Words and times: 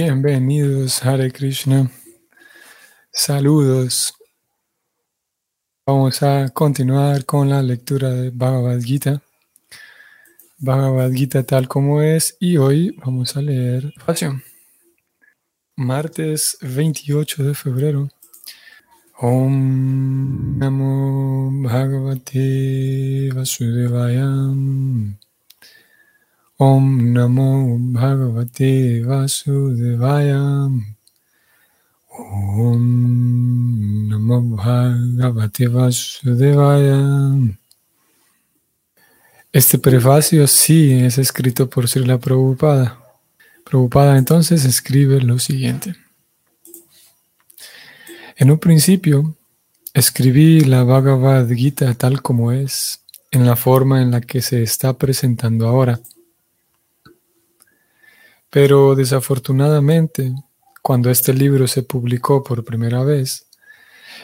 Bienvenidos, 0.00 1.04
Hare 1.04 1.32
Krishna. 1.32 1.90
Saludos. 3.10 4.14
Vamos 5.84 6.22
a 6.22 6.50
continuar 6.50 7.24
con 7.24 7.48
la 7.48 7.60
lectura 7.62 8.10
de 8.10 8.30
Bhagavad 8.30 8.80
Gita. 8.80 9.20
Bhagavad 10.58 11.10
Gita 11.10 11.42
tal 11.42 11.66
como 11.66 12.00
es 12.00 12.36
y 12.38 12.58
hoy 12.58 12.94
vamos 13.04 13.36
a 13.36 13.42
leer. 13.42 13.92
Martes 15.74 16.58
28 16.60 17.42
de 17.42 17.54
febrero. 17.56 18.08
Om 19.18 20.58
Namo 20.58 21.50
Bhagavate 21.64 23.32
Vasudevayam. 23.34 25.18
Om 26.60 27.12
Namo 27.14 27.78
Bhagavate 27.78 29.04
Vasudevaya. 29.06 30.68
Om 32.58 32.82
Namo 34.08 34.40
Bhagavate 34.56 35.68
Vasudevaya. 35.68 37.54
Este 39.52 39.78
prefacio 39.78 40.48
sí 40.48 40.90
es 40.94 41.18
escrito 41.18 41.70
por 41.70 41.86
Srila 41.86 42.18
Prabhupada. 42.18 42.98
Prabhupada 43.64 44.18
entonces 44.18 44.64
escribe 44.64 45.20
lo 45.20 45.38
siguiente. 45.38 45.94
En 48.34 48.50
un 48.50 48.58
principio, 48.58 49.36
escribí 49.94 50.62
la 50.62 50.82
Bhagavad 50.82 51.48
Gita 51.50 51.94
tal 51.94 52.20
como 52.20 52.50
es, 52.50 53.04
en 53.30 53.46
la 53.46 53.54
forma 53.54 54.02
en 54.02 54.10
la 54.10 54.20
que 54.20 54.42
se 54.42 54.64
está 54.64 54.94
presentando 54.94 55.68
ahora 55.68 56.00
pero 58.50 58.94
desafortunadamente, 58.94 60.34
cuando 60.82 61.10
este 61.10 61.34
libro 61.34 61.66
se 61.66 61.82
publicó 61.82 62.42
por 62.42 62.64
primera 62.64 63.04
vez, 63.04 63.46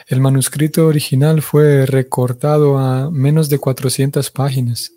el 0.07 0.19
manuscrito 0.19 0.87
original 0.87 1.41
fue 1.41 1.85
recortado 1.85 2.77
a 2.77 3.09
menos 3.11 3.49
de 3.49 3.59
400 3.59 4.29
páginas, 4.31 4.91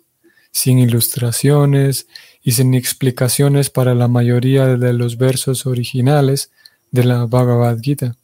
sin 0.51 0.79
ilustraciones 0.79 2.07
y 2.41 2.53
sin 2.53 2.73
explicaciones 2.73 3.69
para 3.69 3.95
la 3.95 4.07
mayoría 4.07 4.77
de 4.77 4.93
los 4.93 5.17
versos 5.17 5.65
originales 5.65 6.51
de 6.91 7.03
la 7.03 7.25
Bhagavad 7.25 7.79
Gita. 7.81 8.15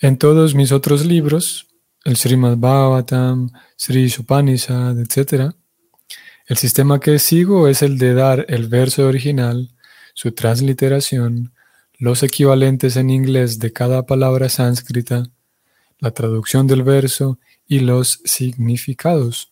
En 0.00 0.18
todos 0.18 0.54
mis 0.54 0.72
otros 0.72 1.06
libros, 1.06 1.66
el 2.04 2.16
Srimad 2.16 2.58
Bhagavatam, 2.58 3.50
Sri 3.76 4.12
Upanishad, 4.18 4.98
etc., 4.98 5.54
el 6.46 6.56
sistema 6.58 7.00
que 7.00 7.18
sigo 7.18 7.68
es 7.68 7.82
el 7.82 7.98
de 7.98 8.12
dar 8.12 8.44
el 8.48 8.68
verso 8.68 9.06
original, 9.06 9.70
su 10.12 10.32
transliteración, 10.32 11.54
los 11.98 12.22
equivalentes 12.22 12.96
en 12.96 13.08
inglés 13.08 13.58
de 13.58 13.72
cada 13.72 14.04
palabra 14.04 14.48
sánscrita, 14.48 15.24
la 16.00 16.10
traducción 16.10 16.66
del 16.66 16.82
verso 16.82 17.38
y 17.66 17.80
los 17.80 18.20
significados. 18.24 19.50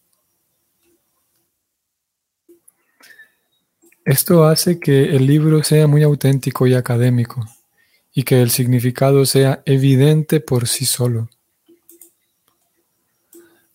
Esto 4.04 4.44
hace 4.44 4.78
que 4.78 5.16
el 5.16 5.26
libro 5.26 5.62
sea 5.62 5.86
muy 5.86 6.02
auténtico 6.02 6.66
y 6.66 6.74
académico 6.74 7.46
y 8.12 8.24
que 8.24 8.42
el 8.42 8.50
significado 8.50 9.24
sea 9.24 9.62
evidente 9.64 10.40
por 10.40 10.68
sí 10.68 10.84
solo. 10.84 11.30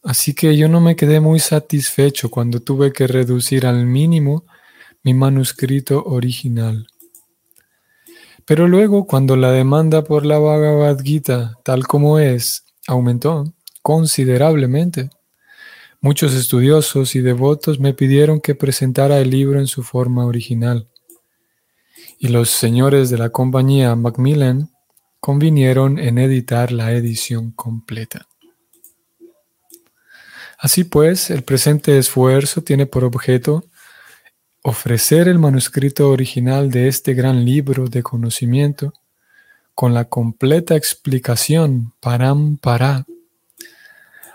Así 0.08 0.34
que 0.34 0.56
yo 0.56 0.70
no 0.70 0.80
me 0.80 0.96
quedé 0.96 1.20
muy 1.20 1.38
satisfecho 1.38 2.30
cuando 2.30 2.62
tuve 2.62 2.94
que 2.94 3.08
reducir 3.08 3.66
al 3.66 3.86
mínimo 3.86 4.46
mi 5.04 5.14
manuscrito 5.14 6.02
original. 6.02 6.88
Pero 8.46 8.70
luego, 8.70 9.06
cuando 9.06 9.36
la 9.36 9.52
demanda 9.52 10.06
por 10.06 10.26
la 10.26 10.40
Bhagavad 10.40 10.98
Gita, 11.04 11.56
tal 11.66 11.86
como 11.88 12.20
es, 12.20 12.64
aumentó 12.88 13.54
considerablemente, 13.82 15.10
muchos 16.00 16.34
estudiosos 16.34 17.14
y 17.18 17.20
devotos 17.20 17.82
me 17.82 17.94
pidieron 17.94 18.40
que 18.40 18.56
presentara 18.56 19.20
el 19.20 19.30
libro 19.30 19.60
en 19.60 19.68
su 19.68 19.84
forma 19.84 20.26
original. 20.26 20.88
Y 22.18 22.30
los 22.30 22.50
señores 22.50 23.10
de 23.10 23.18
la 23.18 23.32
compañía 23.32 23.94
Macmillan 23.98 24.70
convinieron 25.20 26.00
en 26.00 26.18
editar 26.18 26.72
la 26.72 26.94
edición 26.94 27.52
completa. 27.52 28.30
Así 30.58 30.84
pues, 30.84 31.30
el 31.30 31.44
presente 31.44 31.98
esfuerzo 31.98 32.64
tiene 32.64 32.86
por 32.86 33.04
objeto 33.04 33.66
ofrecer 34.64 35.28
el 35.28 35.40
manuscrito 35.40 36.10
original 36.10 36.72
de 36.72 36.88
este 36.88 37.14
gran 37.14 37.46
libro 37.46 37.88
de 37.88 38.04
conocimiento 38.04 38.94
con 39.76 39.94
la 39.94 40.06
completa 40.06 40.76
explicación 40.76 41.94
param 42.00 42.58
para 42.58 43.06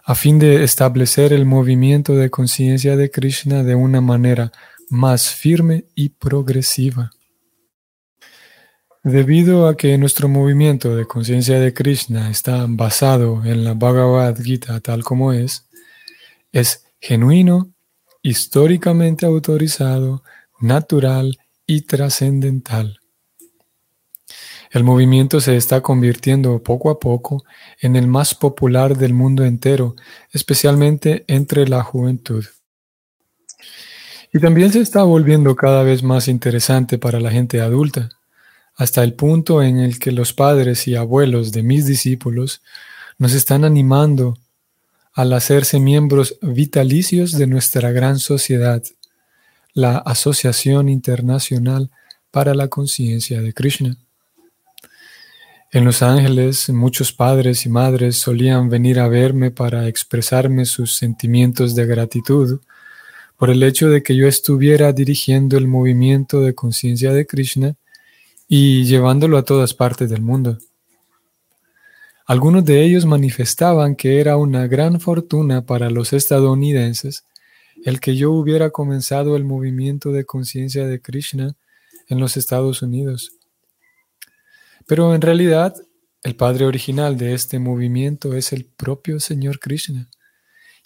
a 0.05 0.15
fin 0.15 0.39
de 0.39 0.65
establecer 0.65 1.33
el 1.33 1.45
movimiento 1.45 2.15
de 2.15 2.31
conciencia 2.31 2.97
de 2.97 3.11
Krishna 3.11 3.63
de 3.63 3.75
una 3.75 4.01
manera 4.01 4.53
más 4.89 5.31
firme 5.31 5.85
y 5.95 6.11
progresiva. 6.11 7.11
Debido 9.05 9.67
a 9.67 9.77
que 9.77 9.99
nuestro 9.99 10.29
movimiento 10.29 10.95
de 10.95 11.07
conciencia 11.07 11.59
de 11.59 11.75
Krishna 11.75 12.31
está 12.31 12.67
basado 12.69 13.45
en 13.45 13.65
la 13.65 13.75
Bhagavad 13.75 14.41
Gita 14.41 14.79
tal 14.81 15.03
como 15.03 15.33
es, 15.33 15.69
es 16.53 16.85
genuino, 17.01 17.73
históricamente 18.23 19.27
autorizado, 19.27 20.23
natural 20.61 21.39
y 21.67 21.83
trascendental. 21.83 23.01
El 24.71 24.85
movimiento 24.85 25.41
se 25.41 25.57
está 25.57 25.83
convirtiendo 25.83 26.63
poco 26.63 26.89
a 26.89 26.99
poco 26.99 27.45
en 27.81 27.97
el 27.97 28.07
más 28.07 28.35
popular 28.35 28.97
del 28.97 29.13
mundo 29.13 29.45
entero, 29.45 29.97
especialmente 30.31 31.25
entre 31.27 31.69
la 31.69 31.83
juventud. 31.83 32.45
Y 34.33 34.39
también 34.39 34.73
se 34.73 34.81
está 34.81 35.03
volviendo 35.03 35.55
cada 35.57 35.83
vez 35.83 36.03
más 36.03 36.27
interesante 36.27 36.97
para 36.97 37.21
la 37.21 37.31
gente 37.31 37.61
adulta, 37.61 38.09
hasta 38.75 39.05
el 39.05 39.13
punto 39.13 39.63
en 39.63 39.79
el 39.79 39.99
que 39.99 40.11
los 40.11 40.33
padres 40.33 40.89
y 40.89 40.97
abuelos 40.97 41.53
de 41.53 41.63
mis 41.63 41.85
discípulos 41.85 42.63
nos 43.19 43.35
están 43.35 43.65
animando 43.65 44.39
al 45.13 45.33
hacerse 45.33 45.79
miembros 45.79 46.39
vitalicios 46.41 47.33
de 47.33 47.47
nuestra 47.47 47.91
gran 47.93 48.19
sociedad, 48.19 48.83
la 49.75 49.99
Asociación 49.99 50.89
Internacional 50.89 51.91
para 52.31 52.55
la 52.55 52.69
Conciencia 52.69 53.41
de 53.43 53.53
Krishna. 53.53 53.97
En 55.71 55.85
Los 55.85 56.03
Ángeles, 56.03 56.69
muchos 56.69 57.13
padres 57.13 57.65
y 57.65 57.71
madres 57.71 58.17
solían 58.17 58.69
venir 58.69 59.01
a 59.01 59.09
verme 59.09 59.51
para 59.51 59.89
expresarme 59.89 60.67
sus 60.67 60.97
sentimientos 60.97 61.75
de 61.75 61.87
gratitud 61.87 62.61
por 63.39 63.51
el 63.51 63.63
hecho 63.63 63.89
de 63.89 64.03
que 64.03 64.15
yo 64.15 64.29
estuviera 64.29 64.93
dirigiendo 64.93 65.57
el 65.57 65.67
movimiento 65.67 66.41
de 66.41 66.55
conciencia 66.55 67.13
de 67.13 67.27
Krishna 67.27 67.75
y 68.49 68.85
llevándolo 68.85 69.39
a 69.39 69.45
todas 69.45 69.73
partes 69.73 70.11
del 70.11 70.21
mundo. 70.21 70.59
Algunos 72.33 72.65
de 72.65 72.83
ellos 72.83 73.05
manifestaban 73.05 73.95
que 73.95 74.19
era 74.19 74.39
una 74.39 74.67
gran 74.67 75.01
fortuna 75.01 75.67
para 75.67 75.91
los 75.91 76.15
estadounidenses 76.15 77.27
el 77.85 78.01
que 78.01 78.17
yo 78.17 78.33
hubiera 78.33 78.71
comenzado 78.71 79.37
el 79.37 79.45
movimiento 79.45 80.13
de 80.13 80.25
conciencia 80.25 80.87
de 80.87 81.03
Krishna 81.03 81.57
en 82.09 82.21
los 82.21 82.39
Estados 82.39 82.81
Unidos. 82.81 83.33
Pero 84.87 85.15
en 85.15 85.21
realidad, 85.21 85.75
el 86.23 86.35
padre 86.35 86.65
original 86.65 87.19
de 87.19 87.35
este 87.35 87.59
movimiento 87.59 88.33
es 88.33 88.55
el 88.55 88.65
propio 88.65 89.21
Señor 89.21 89.61
Krishna, 89.61 90.09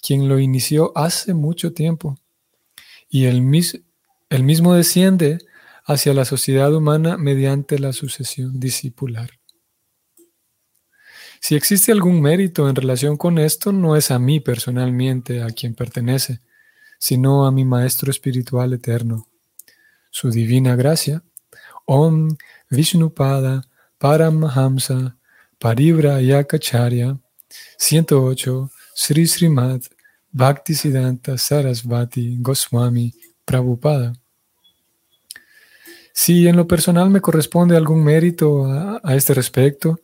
quien 0.02 0.28
lo 0.28 0.40
inició 0.40 0.90
hace 0.96 1.32
mucho 1.32 1.72
tiempo. 1.72 2.18
Y 3.08 3.26
él, 3.26 3.48
el 4.30 4.42
mismo 4.42 4.74
desciende 4.74 5.38
hacia 5.84 6.12
la 6.12 6.24
sociedad 6.24 6.74
humana 6.74 7.16
mediante 7.16 7.78
la 7.78 7.92
sucesión 7.92 8.58
discipular. 8.58 9.30
Si 11.40 11.54
existe 11.54 11.92
algún 11.92 12.20
mérito 12.20 12.68
en 12.68 12.74
relación 12.74 13.16
con 13.16 13.38
esto, 13.38 13.72
no 13.72 13.96
es 13.96 14.10
a 14.10 14.18
mí 14.18 14.40
personalmente 14.40 15.42
a 15.42 15.48
quien 15.48 15.74
pertenece, 15.74 16.40
sino 16.98 17.46
a 17.46 17.52
mi 17.52 17.64
Maestro 17.64 18.10
Espiritual 18.10 18.72
Eterno. 18.72 19.28
Su 20.10 20.30
divina 20.30 20.76
gracia, 20.76 21.22
Om 21.84 22.36
Vishnupada 22.70 23.62
Paramahamsa 23.98 25.16
Paribra 25.58 26.20
Yakacharya 26.20 27.18
108 27.78 28.70
Sri 28.94 29.26
Srimad 29.26 29.82
Bhaktisiddhanta 30.32 31.38
Sarasvati 31.38 32.38
Goswami 32.40 33.14
Prabhupada. 33.44 34.14
Si 36.12 36.48
en 36.48 36.56
lo 36.56 36.66
personal 36.66 37.10
me 37.10 37.20
corresponde 37.20 37.76
algún 37.76 38.02
mérito 38.02 38.66
a 38.66 39.14
este 39.14 39.34
respecto, 39.34 40.00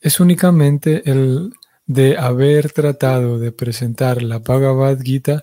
es 0.00 0.20
únicamente 0.20 1.08
el 1.10 1.52
de 1.86 2.18
haber 2.18 2.70
tratado 2.72 3.38
de 3.38 3.50
presentar 3.50 4.22
la 4.22 4.38
Bhagavad 4.38 5.00
Gita 5.00 5.42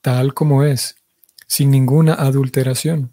tal 0.00 0.34
como 0.34 0.62
es, 0.62 0.96
sin 1.46 1.70
ninguna 1.70 2.14
adulteración. 2.14 3.12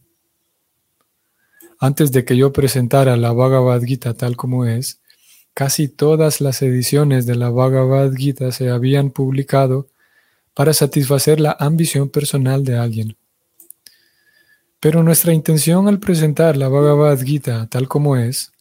Antes 1.79 2.11
de 2.11 2.25
que 2.25 2.37
yo 2.37 2.51
presentara 2.53 3.17
la 3.17 3.31
Bhagavad 3.31 3.81
Gita 3.81 4.13
tal 4.13 4.35
como 4.35 4.65
es, 4.65 4.99
casi 5.53 5.87
todas 5.87 6.41
las 6.41 6.61
ediciones 6.61 7.25
de 7.25 7.35
la 7.35 7.49
Bhagavad 7.49 8.13
Gita 8.13 8.51
se 8.51 8.69
habían 8.69 9.09
publicado 9.09 9.87
para 10.53 10.73
satisfacer 10.73 11.39
la 11.39 11.55
ambición 11.59 12.09
personal 12.09 12.63
de 12.63 12.77
alguien. 12.77 13.17
Pero 14.79 15.01
nuestra 15.01 15.33
intención 15.33 15.87
al 15.87 15.99
presentar 15.99 16.57
la 16.57 16.67
Bhagavad 16.67 17.19
Gita 17.21 17.67
tal 17.67 17.87
como 17.87 18.17
es, 18.17 18.51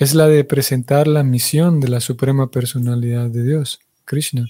es 0.00 0.14
la 0.14 0.28
de 0.28 0.44
presentar 0.44 1.06
la 1.06 1.22
misión 1.22 1.78
de 1.78 1.88
la 1.88 2.00
Suprema 2.00 2.50
Personalidad 2.50 3.28
de 3.28 3.42
Dios, 3.42 3.80
Krishna. 4.06 4.46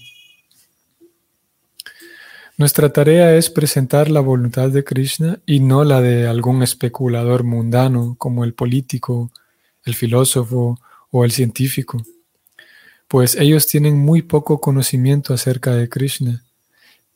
Nuestra 2.56 2.92
tarea 2.92 3.34
es 3.34 3.50
presentar 3.50 4.12
la 4.12 4.20
voluntad 4.20 4.70
de 4.70 4.84
Krishna 4.84 5.40
y 5.46 5.58
no 5.58 5.82
la 5.82 6.00
de 6.00 6.28
algún 6.28 6.62
especulador 6.62 7.42
mundano 7.42 8.14
como 8.16 8.44
el 8.44 8.54
político, 8.54 9.32
el 9.84 9.96
filósofo 9.96 10.78
o 11.10 11.24
el 11.24 11.32
científico, 11.32 12.00
pues 13.08 13.34
ellos 13.34 13.66
tienen 13.66 13.98
muy 13.98 14.22
poco 14.22 14.60
conocimiento 14.60 15.34
acerca 15.34 15.74
de 15.74 15.88
Krishna, 15.88 16.44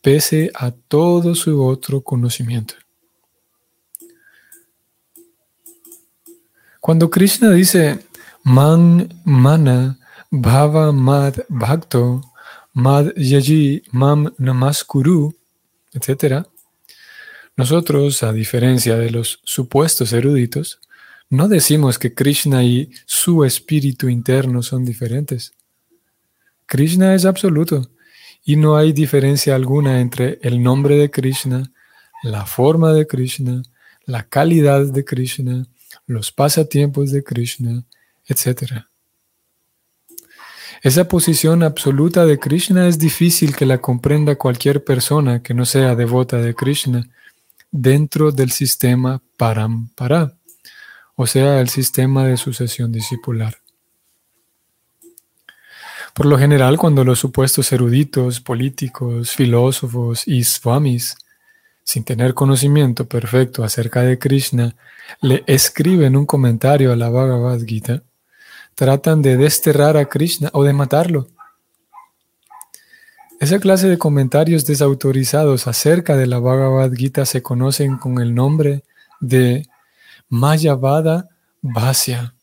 pese 0.03 0.51
a 0.57 0.73
todo 0.73 1.37
su 1.37 1.65
otro 1.65 2.01
conocimiento. 2.01 2.75
Cuando 6.81 7.09
Krishna 7.09 7.53
dice 7.53 8.01
Man 8.45 9.09
Mana 9.25 9.99
Bhava 10.31 10.93
Mad 10.93 11.47
Bhakto 11.49 12.23
Mad 12.75 13.15
Yaji 13.17 13.83
Mam 13.93 14.35
Namaskuru, 14.39 15.35
etc., 15.95 16.45
nosotros, 17.57 18.23
a 18.25 18.33
diferencia 18.33 18.97
de 18.97 19.11
los 19.11 19.41
supuestos 19.45 20.13
eruditos, 20.13 20.81
no 21.31 21.49
decimos 21.49 21.99
que 21.99 22.13
Krishna 22.13 22.65
y 22.65 22.91
su 23.07 23.45
espíritu 23.45 24.09
interno 24.09 24.63
son 24.63 24.85
diferentes. 24.85 25.53
Krishna 26.67 27.15
es 27.15 27.25
absoluto 27.25 27.91
y 28.45 28.57
no 28.57 28.77
hay 28.77 28.93
diferencia 28.93 29.55
alguna 29.55 30.01
entre 30.01 30.39
el 30.43 30.63
nombre 30.63 30.97
de 30.97 31.11
Krishna, 31.11 31.73
la 32.25 32.45
forma 32.45 32.93
de 32.93 33.07
Krishna, 33.07 33.63
la 34.05 34.25
calidad 34.25 34.85
de 34.87 35.05
Krishna, 35.05 35.67
los 36.07 36.33
pasatiempos 36.33 37.13
de 37.13 37.23
Krishna, 37.23 37.85
etc. 38.27 38.87
Esa 40.83 41.09
posición 41.09 41.63
absoluta 41.63 42.27
de 42.27 42.39
Krishna 42.39 42.89
es 42.89 42.99
difícil 42.99 43.57
que 43.57 43.65
la 43.65 43.79
comprenda 43.79 44.37
cualquier 44.37 44.85
persona 44.85 45.43
que 45.43 45.55
no 45.55 45.65
sea 45.65 45.95
devota 45.95 46.37
de 46.39 46.55
Krishna 46.55 47.09
dentro 47.71 48.33
del 48.33 48.51
sistema 48.51 49.23
Parampara, 49.37 50.35
o 51.17 51.27
sea, 51.27 51.61
el 51.61 51.69
sistema 51.69 52.27
de 52.27 52.37
sucesión 52.37 52.93
discipular. 52.93 53.57
Por 56.15 56.27
lo 56.27 56.39
general, 56.39 56.79
cuando 56.79 57.03
los 57.03 57.19
supuestos 57.19 57.73
eruditos, 57.73 58.41
políticos, 58.41 59.33
filósofos 59.33 60.29
y 60.29 60.45
swamis, 60.45 61.17
sin 61.83 62.05
tener 62.05 62.35
conocimiento 62.35 63.07
perfecto 63.07 63.65
acerca 63.65 64.03
de 64.03 64.19
Krishna, 64.19 64.77
le 65.21 65.43
escriben 65.47 66.17
un 66.17 66.27
comentario 66.27 66.93
a 66.93 66.97
la 66.97 67.11
Bhagavad 67.11 67.61
Gita, 67.65 68.03
tratan 68.75 69.23
de 69.23 69.37
desterrar 69.37 69.97
a 69.97 70.07
Krishna 70.07 70.51
o 70.53 70.65
de 70.65 70.73
matarlo. 70.73 71.29
Esa 73.41 73.59
clase 73.59 73.89
de 73.89 73.99
comentarios 73.99 74.65
desautorizados 74.65 75.67
acerca 75.67 76.17
de 76.17 76.27
la 76.27 76.39
Bhagavad 76.39 76.93
Gita 76.93 77.27
se 77.27 77.43
conocen 77.43 77.99
con 77.99 78.21
el 78.21 78.35
nombre 78.35 78.85
de 79.21 79.67
Mayavada 80.29 81.29
Bhasya. 81.61 82.35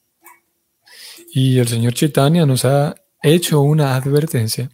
Y 1.33 1.59
el 1.59 1.67
señor 1.67 1.93
Chaitanya 1.93 2.45
nos 2.45 2.65
ha 2.65 2.95
hecho 3.23 3.61
una 3.61 3.95
advertencia 3.95 4.69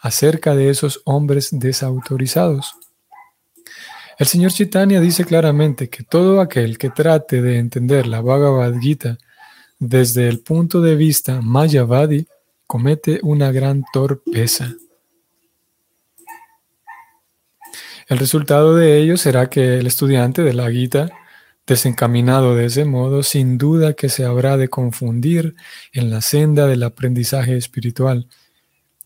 acerca 0.00 0.54
de 0.54 0.70
esos 0.70 1.00
hombres 1.04 1.48
desautorizados. 1.52 2.74
El 4.18 4.26
señor 4.26 4.52
Chaitanya 4.52 5.00
dice 5.00 5.24
claramente 5.24 5.88
que 5.88 6.04
todo 6.04 6.40
aquel 6.40 6.78
que 6.78 6.90
trate 6.90 7.42
de 7.42 7.58
entender 7.58 8.06
la 8.06 8.20
Bhagavad 8.20 8.78
Gita 8.78 9.18
desde 9.78 10.28
el 10.28 10.40
punto 10.40 10.80
de 10.80 10.96
vista 10.96 11.40
Mayavadi, 11.42 12.26
comete 12.66 13.20
una 13.22 13.52
gran 13.52 13.84
torpeza. 13.92 14.74
El 18.08 18.18
resultado 18.18 18.76
de 18.76 18.98
ello 18.98 19.16
será 19.16 19.50
que 19.50 19.78
el 19.78 19.86
estudiante 19.86 20.42
de 20.42 20.54
la 20.54 20.70
Gita, 20.70 21.10
desencaminado 21.66 22.54
de 22.54 22.66
ese 22.66 22.84
modo, 22.84 23.24
sin 23.24 23.58
duda 23.58 23.94
que 23.94 24.08
se 24.08 24.24
habrá 24.24 24.56
de 24.56 24.68
confundir 24.68 25.56
en 25.92 26.10
la 26.10 26.20
senda 26.20 26.66
del 26.66 26.84
aprendizaje 26.84 27.56
espiritual 27.56 28.28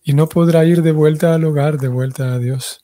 y 0.02 0.12
no 0.12 0.28
podrá 0.28 0.64
ir 0.66 0.82
de 0.82 0.92
vuelta 0.92 1.34
al 1.34 1.44
hogar, 1.44 1.78
de 1.78 1.88
vuelta 1.88 2.34
a 2.34 2.38
Dios. 2.38 2.82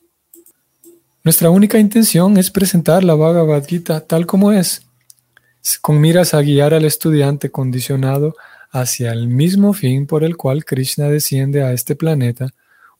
Nuestra 1.23 1.51
única 1.51 1.79
intención 1.79 2.39
es 2.39 2.51
presentar 2.51 3.05
la 3.05 3.15
Bhagavad 3.15 3.67
Gita 3.67 4.01
tal 4.01 4.27
como 4.27 4.53
es, 4.53 4.86
con 5.81 6.01
miras 6.01 6.35
a 6.35 6.43
guiar 6.43 6.75
al 6.75 6.85
estudiante 6.85 7.51
condicionado 7.51 8.37
hacia 8.71 9.13
el 9.13 9.29
mismo 9.29 9.73
fin 9.73 10.07
por 10.07 10.23
el 10.23 10.37
cual 10.37 10.65
Krishna 10.65 11.09
desciende 11.09 11.63
a 11.63 11.73
este 11.73 11.97
planeta 11.97 12.51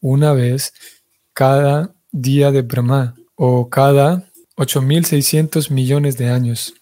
una 0.01 0.33
vez 0.33 0.73
cada 1.33 1.95
día 2.13 2.51
de 2.51 2.63
Brahma 2.63 3.15
o 3.35 3.69
cada 3.69 4.25
8.600 4.57 5.71
millones 5.71 6.17
de 6.17 6.31
años. 6.31 6.75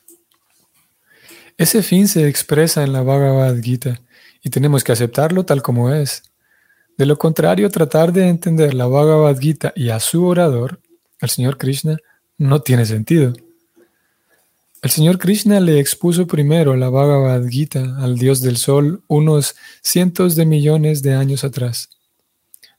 Ese 1.57 1.83
fin 1.83 2.09
se 2.09 2.29
expresa 2.29 2.83
en 2.83 2.93
la 2.93 3.03
Bhagavad 3.03 3.57
Gita 3.61 4.01
y 4.43 4.51
tenemos 4.51 4.85
que 4.85 4.93
aceptarlo 4.93 5.45
tal 5.45 5.63
como 5.63 5.93
es. 5.93 6.23
De 6.97 7.07
lo 7.07 7.19
contrario, 7.19 7.71
tratar 7.71 8.13
de 8.13 8.29
entender 8.29 8.75
la 8.75 8.87
Bhagavad 8.87 9.39
Gita 9.39 9.73
y 9.75 9.91
a 9.91 10.01
su 10.01 10.25
orador, 10.25 10.81
el 11.21 11.29
Señor 11.29 11.59
Krishna, 11.59 11.97
no 12.39 12.61
tiene 12.63 12.87
sentido. 12.87 13.33
El 14.85 14.91
señor 14.91 15.17
Krishna 15.17 15.61
le 15.61 15.81
expuso 15.81 16.27
primero 16.27 16.77
la 16.77 16.91
Bhagavad 16.91 17.49
Gita 17.49 17.97
al 18.01 18.19
dios 18.19 18.43
del 18.43 18.59
sol 18.59 19.03
unos 19.07 19.57
cientos 19.81 20.37
de 20.37 20.45
millones 20.45 21.03
de 21.03 21.15
años 21.15 21.43
atrás. 21.43 21.89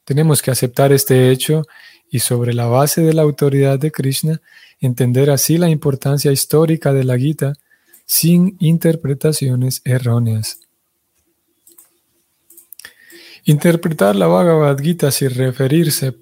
Tenemos 0.03 0.43
que 0.43 0.51
aceptar 0.51 0.93
este 0.93 1.31
hecho 1.31 1.63
y 2.11 2.19
sobre 2.19 2.53
la 2.53 2.67
base 2.67 3.01
de 3.01 3.11
la 3.15 3.23
autoridad 3.23 3.79
de 3.79 3.91
Krishna 3.91 4.39
entender 4.79 5.31
así 5.31 5.57
la 5.57 5.67
importancia 5.67 6.31
histórica 6.31 6.93
de 6.93 7.05
la 7.05 7.17
Gita 7.17 7.53
sin 8.05 8.55
interpretaciones 8.59 9.81
erróneas. 9.83 10.59
Interpretar 13.45 14.15
la 14.15 14.27
Bhagavad 14.27 14.77
Gita 14.77 15.09
sin 15.09 15.31
referirse, 15.31 16.13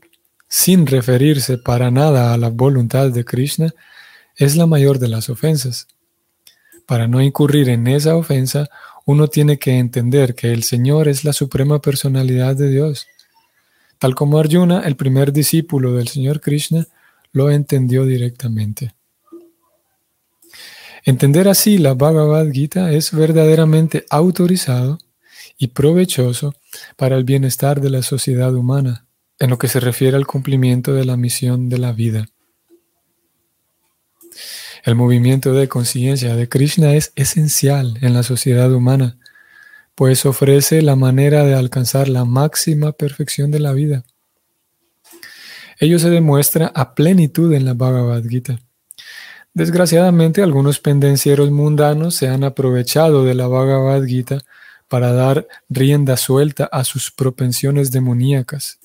sin 0.47 0.87
referirse 0.87 1.57
para 1.57 1.91
nada 1.91 2.33
a 2.33 2.37
la 2.37 2.47
voluntad 2.47 3.11
de 3.11 3.25
Krishna 3.25 3.73
es 4.35 4.55
la 4.55 4.65
mayor 4.65 4.99
de 4.99 5.07
las 5.07 5.29
ofensas. 5.29 5.87
Para 6.85 7.07
no 7.07 7.21
incurrir 7.21 7.69
en 7.69 7.87
esa 7.87 8.15
ofensa, 8.15 8.69
uno 9.05 9.27
tiene 9.27 9.57
que 9.57 9.77
entender 9.77 10.35
que 10.35 10.51
el 10.51 10.63
Señor 10.63 11.07
es 11.07 11.23
la 11.23 11.33
suprema 11.33 11.81
personalidad 11.81 12.55
de 12.55 12.69
Dios. 12.69 13.07
Tal 13.99 14.15
como 14.15 14.39
Arjuna, 14.39 14.81
el 14.81 14.95
primer 14.95 15.31
discípulo 15.31 15.93
del 15.93 16.07
Señor 16.07 16.41
Krishna, 16.41 16.87
lo 17.31 17.49
entendió 17.51 18.05
directamente. 18.05 18.93
Entender 21.05 21.49
así 21.49 21.77
la 21.77 21.93
Bhagavad 21.93 22.49
Gita 22.51 22.91
es 22.91 23.11
verdaderamente 23.11 24.05
autorizado 24.09 24.99
y 25.57 25.67
provechoso 25.67 26.55
para 26.95 27.17
el 27.17 27.23
bienestar 27.23 27.81
de 27.81 27.89
la 27.89 28.03
sociedad 28.03 28.53
humana, 28.55 29.05
en 29.39 29.49
lo 29.49 29.57
que 29.57 29.67
se 29.67 29.79
refiere 29.79 30.15
al 30.15 30.25
cumplimiento 30.25 30.93
de 30.93 31.05
la 31.05 31.17
misión 31.17 31.67
de 31.67 31.77
la 31.77 31.91
vida. 31.91 32.27
El 34.83 34.95
movimiento 34.95 35.53
de 35.53 35.67
conciencia 35.67 36.35
de 36.35 36.49
Krishna 36.49 36.93
es 36.93 37.13
esencial 37.15 37.97
en 38.01 38.13
la 38.13 38.23
sociedad 38.23 38.71
humana, 38.71 39.17
pues 39.95 40.25
ofrece 40.25 40.81
la 40.81 40.95
manera 40.95 41.45
de 41.45 41.53
alcanzar 41.53 42.09
la 42.09 42.25
máxima 42.25 42.91
perfección 42.91 43.51
de 43.51 43.59
la 43.59 43.73
vida. 43.73 44.03
Ello 45.79 45.99
se 45.99 46.09
demuestra 46.09 46.71
a 46.73 46.95
plenitud 46.95 47.53
en 47.53 47.65
la 47.65 47.73
Bhagavad 47.73 48.23
Gita. 48.23 48.59
Desgraciadamente, 49.53 50.41
algunos 50.41 50.79
pendencieros 50.79 51.51
mundanos 51.51 52.15
se 52.15 52.27
han 52.27 52.43
aprovechado 52.43 53.23
de 53.23 53.35
la 53.35 53.47
Bhagavad 53.47 54.03
Gita 54.03 54.39
para 54.87 55.13
dar 55.13 55.47
rienda 55.69 56.17
suelta 56.17 56.65
a 56.65 56.83
sus 56.83 57.11
propensiones 57.11 57.91
demoníacas 57.91 58.79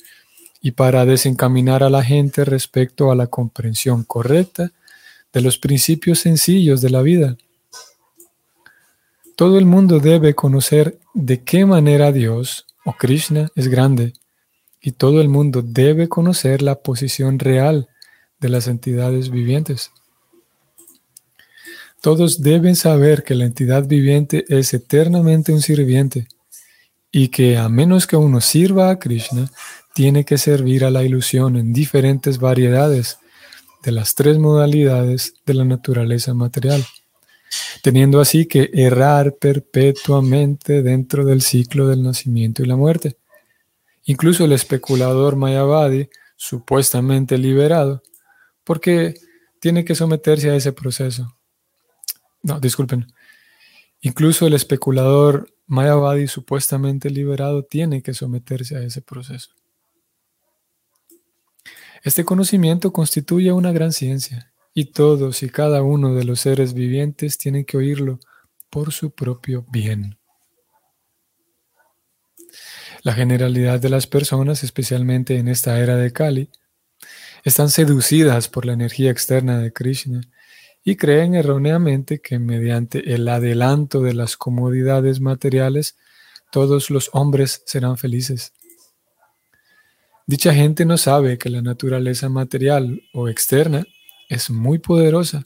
y 0.61 0.73
para 0.73 1.05
desencaminar 1.05 1.83
a 1.83 1.90
la 1.90 2.02
gente 2.02 2.45
respecto 2.45 3.11
a 3.11 3.14
la 3.14 3.28
comprensión 3.28 4.05
correcta 4.05 4.73
de 5.32 5.40
los 5.40 5.58
principios 5.58 6.20
sencillos 6.20 6.80
de 6.80 6.90
la 6.90 7.02
vida. 7.02 7.37
Todo 9.37 9.58
el 9.58 9.66
mundo 9.66 10.00
debe 10.00 10.35
conocer 10.35 10.99
de 11.14 11.42
qué 11.42 11.64
manera 11.64 12.12
Dios 12.12 12.66
o 12.85 12.92
Krishna 12.92 13.49
es 13.54 13.68
grande 13.68 14.14
y 14.80 14.92
todo 14.92 15.20
el 15.20 15.28
mundo 15.28 15.62
debe 15.62 16.08
conocer 16.08 16.62
la 16.62 16.76
posición 16.76 17.38
real 17.38 17.88
de 18.40 18.49
las 18.49 18.66
entidades 18.68 19.30
vivientes. 19.30 19.90
Todos 22.00 22.42
deben 22.42 22.76
saber 22.76 23.25
que 23.25 23.35
la 23.35 23.44
entidad 23.44 23.87
viviente 23.87 24.44
es 24.49 24.73
eternamente 24.73 25.52
un 25.52 25.62
sirviente 25.62 26.28
y 27.11 27.28
que 27.28 27.56
a 27.56 27.68
menos 27.68 28.06
que 28.06 28.16
uno 28.16 28.40
sirva 28.40 28.90
a 28.90 28.99
Krishna, 28.99 29.50
tiene 29.94 30.25
que 30.25 30.38
servir 30.38 30.85
a 30.85 30.90
la 30.90 31.02
ilusión 31.02 31.56
en 31.56 31.73
diferentes 31.73 32.38
variedades 32.38 33.18
de 33.82 33.92
las 33.92 34.14
tres 34.14 34.38
modalidades 34.38 35.35
de 35.47 35.54
la 35.54 35.64
naturaleza 35.64 36.35
material, 36.35 36.85
teniendo 37.82 38.20
así 38.20 38.47
que 38.47 38.70
errar 38.73 39.37
perpetuamente 39.37 40.82
dentro 40.82 41.25
del 41.25 41.42
ciclo 41.42 41.88
del 41.88 42.02
nacimiento 42.02 42.62
y 42.62 42.66
la 42.66 42.76
muerte. 42.76 43.16
Incluso 44.04 44.44
el 44.44 44.52
especulador 44.52 45.37
Mayavadi, 45.37 46.08
supuestamente 46.37 47.37
liberado, 47.38 48.02
porque 48.64 49.14
tiene 49.61 49.85
que 49.85 49.94
someterse 49.94 50.50
a 50.50 50.56
ese 50.56 50.73
proceso. 50.73 51.37
No, 52.42 52.61
disculpen. 52.61 53.06
Incluso 54.00 54.47
el 54.47 54.54
especulador 54.54 55.50
Mayavadi 55.66 56.28
supuestamente 56.28 57.11
liberado 57.11 57.64
tiene 57.64 58.02
que 58.02 58.14
someterse 58.14 58.76
a 58.76 58.82
ese 58.82 59.02
proceso. 59.02 59.50
Este 62.08 62.24
conocimiento 62.24 62.90
constituye 62.90 63.52
una 63.52 63.70
gran 63.70 63.92
ciencia 63.92 64.50
y 64.72 64.92
todos 64.92 65.42
y 65.42 65.50
cada 65.50 65.82
uno 65.82 66.14
de 66.14 66.24
los 66.24 66.40
seres 66.40 66.72
vivientes 66.72 67.36
tienen 67.36 67.66
que 67.66 67.76
oírlo 67.76 68.18
por 68.70 68.92
su 68.92 69.10
propio 69.10 69.66
bien. 69.70 70.16
La 73.02 73.12
generalidad 73.12 73.78
de 73.78 73.90
las 73.90 74.06
personas, 74.06 74.64
especialmente 74.64 75.36
en 75.36 75.48
esta 75.48 75.78
era 75.80 75.96
de 75.96 76.10
Kali, 76.10 76.48
están 77.44 77.68
seducidas 77.68 78.48
por 78.48 78.64
la 78.64 78.72
energía 78.72 79.10
externa 79.10 79.58
de 79.58 79.70
Krishna 79.74 80.22
y 80.82 80.96
creen 80.96 81.34
erróneamente 81.34 82.22
que 82.22 82.38
mediante 82.38 83.12
el 83.12 83.28
adelanto 83.28 84.00
de 84.00 84.14
las 84.14 84.38
comodidades 84.38 85.20
materiales 85.20 85.98
todos 86.50 86.88
los 86.88 87.10
hombres 87.12 87.62
serán 87.66 87.98
felices. 87.98 88.54
Dicha 90.28 90.52
gente 90.52 90.85
no 90.85 90.99
sabe 90.99 91.38
que 91.38 91.49
la 91.49 91.62
naturaleza 91.62 92.28
material 92.28 93.02
o 93.14 93.30
externa 93.30 93.87
es 94.28 94.50
muy 94.50 94.78
poderosa, 94.78 95.42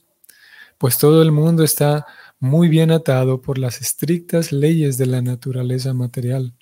pues 0.76 0.98
todo 0.98 1.22
el 1.22 1.30
mundo 1.30 1.62
está 1.62 2.04
muy 2.40 2.68
bien 2.68 2.90
atado 2.90 3.40
por 3.40 3.58
las 3.58 3.80
estrictas 3.80 4.50
leyes 4.50 4.98
de 4.98 5.06
la 5.06 5.22
naturaleza 5.22 5.94
material. 5.94 6.52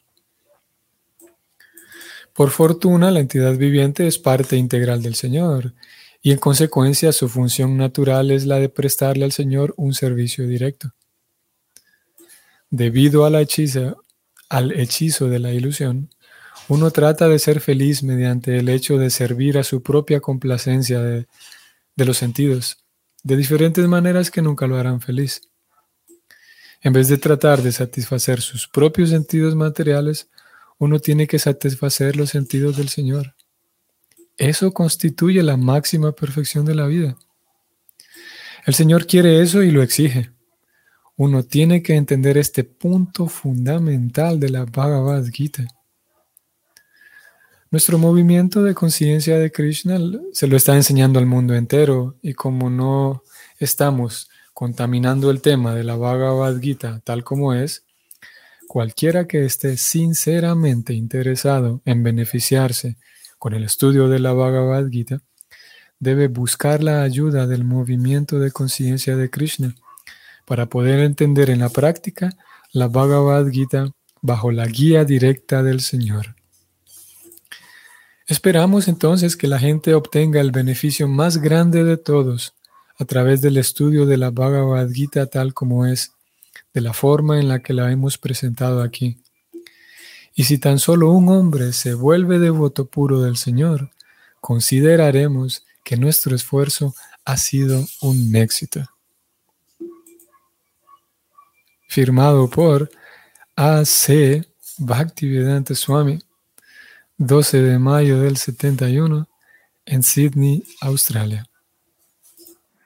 Por 2.34 2.50
fortuna, 2.50 3.10
la 3.10 3.20
entidad 3.20 3.56
viviente 3.56 4.06
es 4.06 4.18
parte 4.18 4.58
integral 4.58 5.00
del 5.00 5.14
Señor 5.14 5.72
y 6.20 6.32
en 6.32 6.38
consecuencia 6.38 7.12
su 7.12 7.26
función 7.26 7.78
natural 7.78 8.30
es 8.30 8.44
la 8.44 8.58
de 8.58 8.68
prestarle 8.68 9.24
al 9.24 9.32
Señor 9.32 9.72
un 9.78 9.94
servicio 9.94 10.46
directo. 10.46 10.92
Debido 12.68 13.24
al 13.24 13.34
hechizo 13.36 13.96
de 15.30 15.38
la 15.38 15.52
ilusión, 15.54 16.10
uno 16.68 16.90
trata 16.90 17.28
de 17.28 17.38
ser 17.38 17.60
feliz 17.60 18.02
mediante 18.02 18.58
el 18.58 18.68
hecho 18.68 18.98
de 18.98 19.10
servir 19.10 19.58
a 19.58 19.64
su 19.64 19.82
propia 19.82 20.20
complacencia 20.20 21.00
de, 21.00 21.26
los 21.96 22.16
sentidos, 22.16 22.84
de 23.22 23.36
diferentes 23.36 23.86
maneras 23.86 24.30
que 24.30 24.42
nunca 24.42 24.66
lo 24.66 24.76
harán 24.76 25.00
feliz. 25.00 25.42
En 26.80 26.92
vez 26.92 27.08
de 27.08 27.18
tratar 27.18 27.62
de 27.62 27.72
satisfacer 27.72 28.40
sus 28.40 28.68
propios 28.68 29.10
sentidos 29.10 29.54
materiales, 29.54 30.30
uno 30.78 30.98
tiene 30.98 31.26
que 31.26 31.38
satisfacer 31.38 32.16
los 32.16 32.30
sentidos 32.30 32.76
del 32.76 32.88
Señor. 32.88 33.34
Eso 34.38 34.72
constituye 34.72 35.42
la 35.42 35.58
máxima 35.58 36.12
perfección 36.12 36.64
de 36.64 36.74
la 36.74 36.86
vida. 36.86 37.18
El 38.64 38.74
Señor 38.74 39.06
quiere 39.06 39.42
eso 39.42 39.62
y 39.62 39.70
lo 39.70 39.82
exige. 39.82 40.30
Uno 41.16 41.42
tiene 41.42 41.82
que 41.82 41.96
entender 41.96 42.38
este 42.38 42.64
punto 42.64 43.26
fundamental 43.26 44.40
de 44.40 44.48
la 44.48 44.64
Bhagavad 44.64 45.26
Gita. 45.26 45.66
Nuestro 47.72 47.98
movimiento 47.98 48.64
de 48.64 48.74
conciencia 48.74 49.38
de 49.38 49.52
Krishna 49.52 49.96
se 50.32 50.48
lo 50.48 50.56
está 50.56 50.74
enseñando 50.74 51.20
al 51.20 51.26
mundo 51.26 51.54
entero 51.54 52.16
y 52.20 52.34
como 52.34 52.68
no 52.68 53.22
estamos 53.60 54.28
contaminando 54.52 55.30
el 55.30 55.40
tema 55.40 55.72
de 55.72 55.84
la 55.84 55.94
Bhagavad 55.94 56.58
Gita 56.58 57.00
tal 57.04 57.22
como 57.22 57.54
es, 57.54 57.84
cualquiera 58.66 59.28
que 59.28 59.44
esté 59.44 59.76
sinceramente 59.76 60.94
interesado 60.94 61.80
en 61.84 62.02
beneficiarse 62.02 62.96
con 63.38 63.54
el 63.54 63.62
estudio 63.62 64.08
de 64.08 64.18
la 64.18 64.32
Bhagavad 64.32 64.88
Gita 64.88 65.22
debe 66.00 66.26
buscar 66.26 66.82
la 66.82 67.02
ayuda 67.02 67.46
del 67.46 67.62
movimiento 67.62 68.40
de 68.40 68.50
conciencia 68.50 69.14
de 69.14 69.30
Krishna 69.30 69.76
para 70.44 70.66
poder 70.66 70.98
entender 70.98 71.50
en 71.50 71.60
la 71.60 71.68
práctica 71.68 72.30
la 72.72 72.88
Bhagavad 72.88 73.46
Gita 73.46 73.92
bajo 74.22 74.50
la 74.50 74.66
guía 74.66 75.04
directa 75.04 75.62
del 75.62 75.80
Señor. 75.82 76.39
Esperamos 78.30 78.86
entonces 78.86 79.36
que 79.36 79.48
la 79.48 79.58
gente 79.58 79.92
obtenga 79.92 80.40
el 80.40 80.52
beneficio 80.52 81.08
más 81.08 81.38
grande 81.38 81.82
de 81.82 81.96
todos 81.96 82.54
a 82.96 83.04
través 83.04 83.40
del 83.40 83.56
estudio 83.56 84.06
de 84.06 84.16
la 84.18 84.30
Bhagavad 84.30 84.88
Gita 84.88 85.26
tal 85.26 85.52
como 85.52 85.84
es, 85.84 86.12
de 86.72 86.80
la 86.80 86.92
forma 86.92 87.40
en 87.40 87.48
la 87.48 87.58
que 87.58 87.72
la 87.72 87.90
hemos 87.90 88.18
presentado 88.18 88.82
aquí. 88.82 89.18
Y 90.32 90.44
si 90.44 90.58
tan 90.58 90.78
solo 90.78 91.10
un 91.10 91.28
hombre 91.28 91.72
se 91.72 91.94
vuelve 91.94 92.38
devoto 92.38 92.86
puro 92.86 93.20
del 93.20 93.36
Señor, 93.36 93.90
consideraremos 94.40 95.66
que 95.82 95.96
nuestro 95.96 96.36
esfuerzo 96.36 96.94
ha 97.24 97.36
sido 97.36 97.84
un 98.00 98.36
éxito. 98.36 98.88
Firmado 101.88 102.48
por 102.48 102.88
A.C. 103.56 104.44
Bhaktivedanta 104.78 105.74
Swami 105.74 106.20
12 107.20 107.60
de 107.60 107.78
mayo 107.78 108.18
del 108.22 108.38
71 108.38 109.28
en 109.84 110.02
Sydney, 110.02 110.64
Australia. 110.80 111.44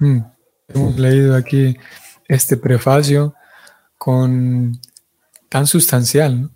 Hmm. 0.01 0.23
Hemos 0.67 0.99
leído 0.99 1.37
aquí 1.37 1.77
este 2.27 2.57
prefacio 2.57 3.37
con 3.97 4.81
tan 5.49 5.69
sustancial, 5.69 6.51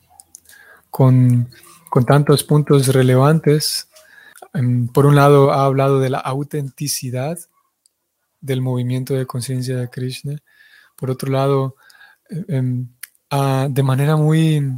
con, 0.91 1.49
con 1.89 2.05
tantos 2.05 2.43
puntos 2.43 2.89
relevantes. 2.89 3.89
Em, 4.55 4.89
por 4.89 5.07
un 5.07 5.15
lado, 5.15 5.53
ha 5.53 5.65
hablado 5.65 6.01
de 6.01 6.11
la 6.11 6.19
autenticidad 6.19 7.39
del 8.41 8.61
movimiento 8.61 9.15
de 9.15 9.27
conciencia 9.27 9.77
de 9.77 9.89
Krishna. 9.89 10.43
Por 10.97 11.13
otro 11.13 11.31
lado, 11.31 11.77
em, 12.49 12.89
de 13.69 13.83
manera 13.85 14.17
muy 14.17 14.69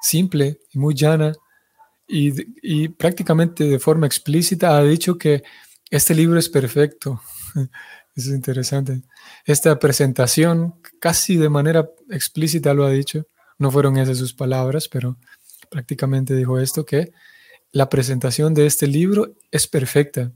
simple 0.00 0.60
y 0.70 0.78
muy 0.78 0.94
llana, 0.94 1.32
y, 2.08 2.88
prácticamente 2.88 3.64
de 3.64 3.78
forma 3.78 4.06
explícita 4.06 4.76
ha 4.76 4.82
dicho 4.82 5.18
que 5.18 5.42
este 5.90 6.14
libro 6.14 6.38
es 6.38 6.48
perfecto. 6.48 7.20
es 8.14 8.26
interesante. 8.28 9.02
Esta 9.44 9.78
presentación 9.78 10.80
casi 11.00 11.36
de 11.36 11.48
manera 11.48 11.88
explícita 12.10 12.74
lo 12.74 12.84
ha 12.84 12.90
dicho. 12.90 13.26
No 13.58 13.70
fueron 13.70 13.96
esas 13.96 14.18
sus 14.18 14.34
palabras, 14.34 14.88
pero 14.88 15.16
prácticamente 15.70 16.34
dijo 16.34 16.58
esto, 16.58 16.84
que 16.84 17.12
la 17.72 17.88
presentación 17.88 18.54
de 18.54 18.66
este 18.66 18.86
libro 18.86 19.34
es 19.50 19.66
perfecta. 19.66 20.32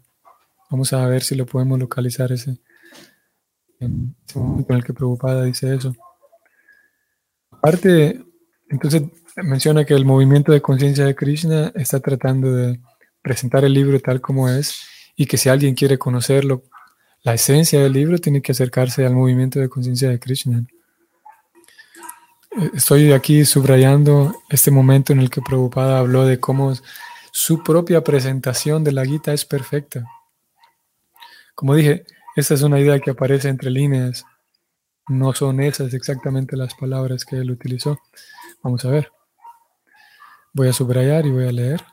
Vamos 0.71 0.93
a 0.93 1.07
ver 1.07 1.23
si 1.23 1.35
lo 1.35 1.47
podemos 1.47 1.79
localizar 1.79 2.33
ese, 2.33 2.59
ese 3.79 4.39
momento 4.39 4.73
en 4.73 4.77
el 4.79 4.85
que 4.85 4.95
Preocupada 4.95 5.45
dice 5.45 5.75
eso. 5.75 5.95
Aparte, 7.51 8.25
entonces 8.71 9.03
menciona 9.37 9.85
que 9.85 9.95
el 9.95 10.05
movimiento 10.05 10.53
de 10.53 10.63
conciencia 10.63 11.05
de 11.05 11.15
Krishna 11.15 11.73
está 11.75 11.99
tratando 12.01 12.55
de 12.55 12.81
presentar 13.21 13.65
el 13.65 13.75
libro 13.75 13.99
tal 14.01 14.21
como 14.21 14.49
es 14.49 14.81
y 15.17 15.27
que 15.27 15.37
si 15.37 15.49
alguien 15.49 15.75
quiere 15.75 15.99
conocerlo, 15.99 16.63
la 17.23 17.35
esencia 17.35 17.83
del 17.83 17.93
libro 17.93 18.19
tiene 18.19 18.41
que 18.41 18.53
acercarse 18.53 19.05
al 19.05 19.15
movimiento 19.15 19.59
de 19.59 19.69
conciencia 19.69 20.09
de 20.09 20.21
Krishna. 20.21 20.65
Eh, 22.53 22.71
estoy 22.75 23.13
aquí 23.13 23.45
subrayando 23.45 24.35
este 24.49 24.71
momento 24.71 25.13
en 25.13 25.21
el 25.21 25.31
que 25.31 25.43
Prabhupada 25.43 25.99
habló 25.99 26.25
de 26.25 26.39
cómo 26.39 26.73
su 27.33 27.63
propia 27.63 28.03
presentación 28.03 28.85
de 28.85 28.93
la 28.93 29.05
Gita 29.05 29.33
es 29.33 29.45
perfecta. 29.45 30.07
Como 31.55 31.75
dije, 31.75 32.05
esta 32.37 32.55
es 32.55 32.63
una 32.63 32.79
idea 32.79 33.01
que 33.01 33.11
aparece 33.11 33.49
entre 33.49 33.71
líneas. 33.71 34.25
No 35.09 35.35
son 35.35 35.61
esas 35.61 35.93
exactamente 35.93 36.57
las 36.57 36.75
palabras 36.75 37.25
que 37.25 37.37
él 37.37 37.51
utilizó. 37.51 37.99
Vamos 38.63 38.85
a 38.85 38.91
ver. 38.91 39.11
Voy 40.53 40.69
a 40.69 40.73
subrayar 40.73 41.27
y 41.27 41.31
voy 41.31 41.47
a 41.47 41.53
leer. 41.53 41.85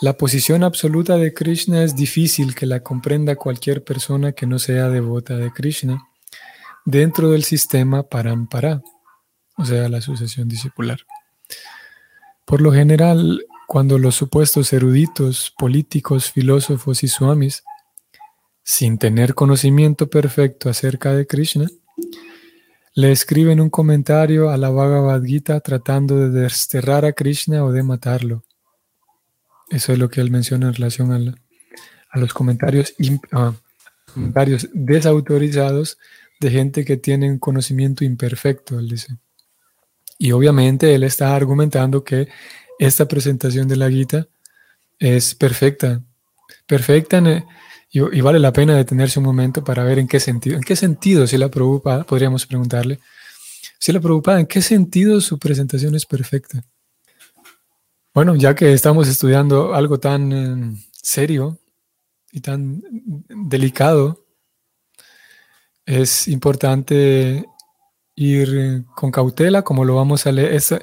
La 0.00 0.16
posición 0.16 0.62
absoluta 0.62 1.16
de 1.16 1.32
Krishna 1.32 1.82
es 1.82 1.96
difícil 1.96 2.54
que 2.54 2.66
la 2.66 2.80
comprenda 2.80 3.36
cualquier 3.36 3.82
persona 3.82 4.32
que 4.32 4.46
no 4.46 4.58
sea 4.58 4.90
devota 4.90 5.36
de 5.36 5.50
Krishna 5.50 6.06
dentro 6.84 7.30
del 7.30 7.44
sistema 7.44 8.02
Parampara, 8.02 8.82
o 9.56 9.64
sea, 9.64 9.88
la 9.88 10.02
sucesión 10.02 10.48
discipular. 10.48 11.00
Por 12.44 12.60
lo 12.60 12.72
general, 12.72 13.44
cuando 13.66 13.98
los 13.98 14.14
supuestos 14.14 14.72
eruditos, 14.72 15.52
políticos, 15.58 16.30
filósofos 16.30 17.02
y 17.02 17.08
swamis 17.08 17.64
sin 18.62 18.98
tener 18.98 19.34
conocimiento 19.34 20.10
perfecto 20.10 20.68
acerca 20.68 21.14
de 21.14 21.26
Krishna, 21.26 21.66
le 22.96 23.12
escriben 23.12 23.60
un 23.60 23.68
comentario 23.68 24.48
a 24.48 24.56
la 24.56 24.70
Bhagavad 24.70 25.22
Gita 25.22 25.60
tratando 25.60 26.16
de 26.16 26.40
desterrar 26.40 27.04
a 27.04 27.12
Krishna 27.12 27.62
o 27.62 27.70
de 27.70 27.82
matarlo. 27.82 28.42
Eso 29.68 29.92
es 29.92 29.98
lo 29.98 30.08
que 30.08 30.22
él 30.22 30.30
menciona 30.30 30.68
en 30.68 30.74
relación 30.74 31.12
a, 31.12 32.18
los 32.18 32.32
comentarios, 32.32 32.94
comentarios 34.14 34.70
desautorizados 34.72 35.98
de 36.40 36.50
gente 36.50 36.86
que 36.86 36.96
tiene 36.96 37.30
un 37.30 37.38
conocimiento 37.38 38.02
imperfecto, 38.02 38.78
él 38.78 38.88
dice. 38.88 39.18
Y 40.18 40.32
obviamente 40.32 40.94
él 40.94 41.02
está 41.02 41.36
argumentando 41.36 42.02
que 42.02 42.28
esta 42.78 43.06
presentación 43.06 43.68
de 43.68 43.76
la 43.76 43.90
Gita 43.90 44.26
es 44.98 45.34
perfecta, 45.34 46.00
perfecta 46.66 47.20
y, 48.12 48.20
vale 48.20 48.38
la 48.38 48.52
pena 48.52 48.76
detenerse 48.76 49.18
un 49.18 49.24
momento 49.24 49.64
para 49.64 49.82
ver 49.84 49.98
en 49.98 50.06
qué 50.06 50.20
sentido, 50.20 50.56
en 50.56 50.62
qué 50.62 50.76
sentido 50.76 51.26
si 51.26 51.38
la 51.38 51.48
preocupa, 51.48 52.04
podríamos 52.04 52.46
preguntarle, 52.46 53.00
si 53.78 53.92
la 53.92 54.00
preocupada, 54.00 54.40
en 54.40 54.46
qué 54.46 54.60
sentido 54.60 55.20
su 55.20 55.38
presentación 55.38 55.94
es 55.94 56.04
perfecta. 56.04 56.62
Bueno, 58.12 58.34
ya 58.34 58.54
que 58.54 58.72
estamos 58.72 59.08
estudiando 59.08 59.74
algo 59.74 59.98
tan 59.98 60.32
eh, 60.32 60.76
serio 60.92 61.58
y 62.32 62.40
tan 62.40 62.82
delicado, 63.28 64.24
es 65.86 66.28
importante 66.28 67.46
ir 68.14 68.84
con 68.94 69.10
cautela, 69.10 69.62
como 69.62 69.84
lo 69.84 69.94
vamos 69.94 70.26
a 70.26 70.32
leer. 70.32 70.54
Esta, 70.54 70.80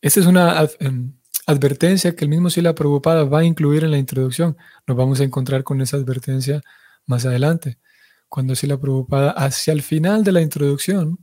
es 0.00 0.16
una 0.18 0.68
em, 0.78 1.12
advertencia 1.46 2.14
que 2.16 2.24
el 2.24 2.30
mismo 2.30 2.50
Sila 2.50 2.74
Prabhupada 2.74 3.24
va 3.24 3.40
a 3.40 3.44
incluir 3.44 3.84
en 3.84 3.90
la 3.90 3.98
introducción. 3.98 4.56
Nos 4.86 4.96
vamos 4.96 5.20
a 5.20 5.24
encontrar 5.24 5.64
con 5.64 5.80
esa 5.80 5.96
advertencia 5.96 6.62
más 7.06 7.26
adelante. 7.26 7.78
Cuando 8.28 8.54
Sila 8.54 8.78
Prabhupada, 8.78 9.30
hacia 9.30 9.72
el 9.72 9.82
final 9.82 10.24
de 10.24 10.32
la 10.32 10.40
introducción, 10.40 11.18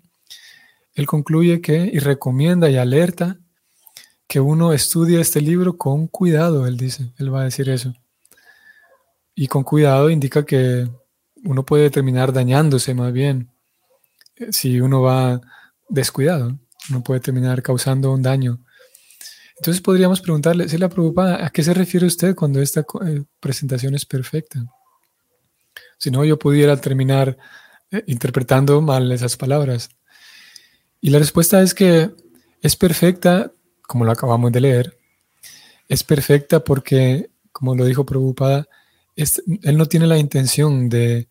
él 0.93 1.07
concluye 1.07 1.61
que 1.61 1.89
y 1.91 1.99
recomienda 1.99 2.69
y 2.69 2.77
alerta 2.77 3.37
que 4.27 4.39
uno 4.39 4.71
estudie 4.71 5.19
este 5.19 5.41
libro 5.41 5.77
con 5.77 6.07
cuidado, 6.07 6.65
él 6.65 6.77
dice, 6.77 7.11
él 7.17 7.33
va 7.33 7.41
a 7.41 7.45
decir 7.45 7.69
eso. 7.69 7.93
Y 9.35 9.47
con 9.47 9.63
cuidado 9.63 10.09
indica 10.09 10.45
que 10.45 10.87
uno 11.43 11.65
puede 11.65 11.89
terminar 11.89 12.31
dañándose 12.31 12.93
más 12.93 13.11
bien 13.11 13.49
eh, 14.35 14.47
si 14.51 14.79
uno 14.79 15.01
va 15.01 15.41
descuidado, 15.89 16.57
uno 16.89 17.03
puede 17.03 17.19
terminar 17.19 17.61
causando 17.61 18.11
un 18.11 18.21
daño. 18.21 18.59
Entonces 19.61 19.81
podríamos 19.81 20.21
preguntarle, 20.21 20.67
si 20.67 20.79
la 20.79 20.89
preocupa, 20.89 21.45
¿a 21.45 21.51
qué 21.51 21.61
se 21.61 21.75
refiere 21.75 22.07
usted 22.07 22.33
cuando 22.33 22.59
esta 22.59 22.81
eh, 23.05 23.23
presentación 23.39 23.93
es 23.93 24.07
perfecta? 24.07 24.65
Si 25.99 26.09
no, 26.09 26.25
yo 26.25 26.39
pudiera 26.39 26.75
terminar 26.77 27.37
eh, 27.91 28.03
interpretando 28.07 28.81
mal 28.81 29.11
esas 29.11 29.37
palabras. 29.37 29.91
Y 30.99 31.11
la 31.11 31.19
respuesta 31.19 31.61
es 31.61 31.75
que 31.75 32.09
es 32.61 32.75
perfecta 32.75 33.51
como 33.91 34.03
lo 34.03 34.11
acabamos 34.13 34.51
de 34.51 34.61
leer, 34.61 34.97
es 35.89 36.03
perfecta 36.03 36.63
porque, 36.63 37.29
como 37.51 37.75
lo 37.75 37.85
dijo 37.85 38.05
Prabhupada, 38.05 38.65
él 39.15 39.77
no 39.77 39.85
tiene 39.85 40.07
la 40.07 40.17
intención 40.17 40.89
de, 40.89 41.27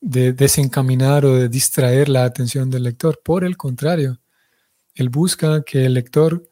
desencaminar 0.00 1.26
o 1.26 1.34
de 1.34 1.48
distraer 1.48 2.08
la 2.08 2.24
atención 2.24 2.70
del 2.70 2.84
lector. 2.84 3.20
Por 3.22 3.44
el 3.44 3.56
contrario, 3.56 4.20
él 4.94 5.08
busca 5.10 5.62
que 5.64 5.84
el 5.86 5.94
lector 5.94 6.48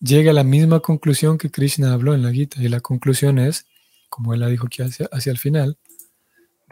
llegue 0.00 0.30
a 0.30 0.34
la 0.34 0.44
misma 0.44 0.80
conclusión 0.80 1.38
que 1.38 1.50
Krishna 1.50 1.92
habló 1.92 2.14
en 2.14 2.22
la 2.22 2.32
Gita. 2.32 2.62
Y 2.62 2.68
la 2.68 2.80
conclusión 2.80 3.38
es, 3.38 3.66
como 4.08 4.34
él 4.34 4.40
la 4.40 4.48
dijo 4.48 4.66
aquí 4.66 4.82
hacia, 4.82 5.08
hacia 5.12 5.32
el 5.32 5.38
final, 5.38 5.78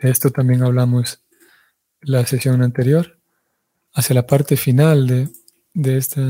de 0.00 0.11
esto 0.11 0.31
también 0.31 0.62
hablamos 0.62 1.23
la 2.00 2.26
sesión 2.26 2.62
anterior, 2.62 3.19
hacia 3.95 4.14
la 4.14 4.26
parte 4.26 4.57
final 4.57 5.07
de, 5.07 5.29
de 5.75 5.97
esta 5.97 6.23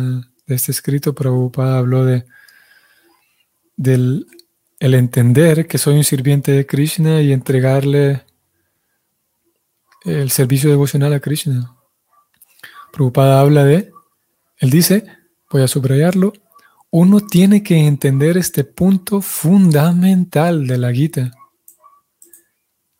de 0.47 0.55
este 0.55 0.73
escrito, 0.73 1.15
Prabhupada 1.15 1.79
habló 1.79 2.05
de 2.05 2.25
del 3.77 4.27
el 4.79 4.95
entender 4.95 5.69
que 5.69 5.79
soy 5.79 5.97
un 5.97 6.05
sirviente 6.05 6.51
de 6.51 6.67
Krishna 6.67 7.23
y 7.23 7.33
entregarle 7.33 8.25
el 10.05 10.31
servicio 10.31 10.69
devocional 10.71 11.13
a 11.13 11.21
Krishna. 11.21 11.77
Prabhupada 12.93 13.41
habla 13.41 13.65
de, 13.65 13.93
él 14.59 14.71
dice, 14.71 15.05
voy 15.51 15.63
a 15.63 15.69
subrayarlo, 15.69 16.33
uno 16.93 17.21
tiene 17.21 17.63
que 17.63 17.87
entender 17.87 18.37
este 18.37 18.65
punto 18.65 19.23
fundamental 19.23 20.67
de 20.67 20.77
la 20.77 20.93
Gita. 20.93 21.33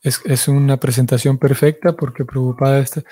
Es, 0.01 0.19
es 0.25 0.47
una 0.47 0.77
presentación 0.77 1.37
perfecta 1.37 1.95
porque 1.95 2.25
Prabhupada 2.25 2.79
está, 2.79 3.03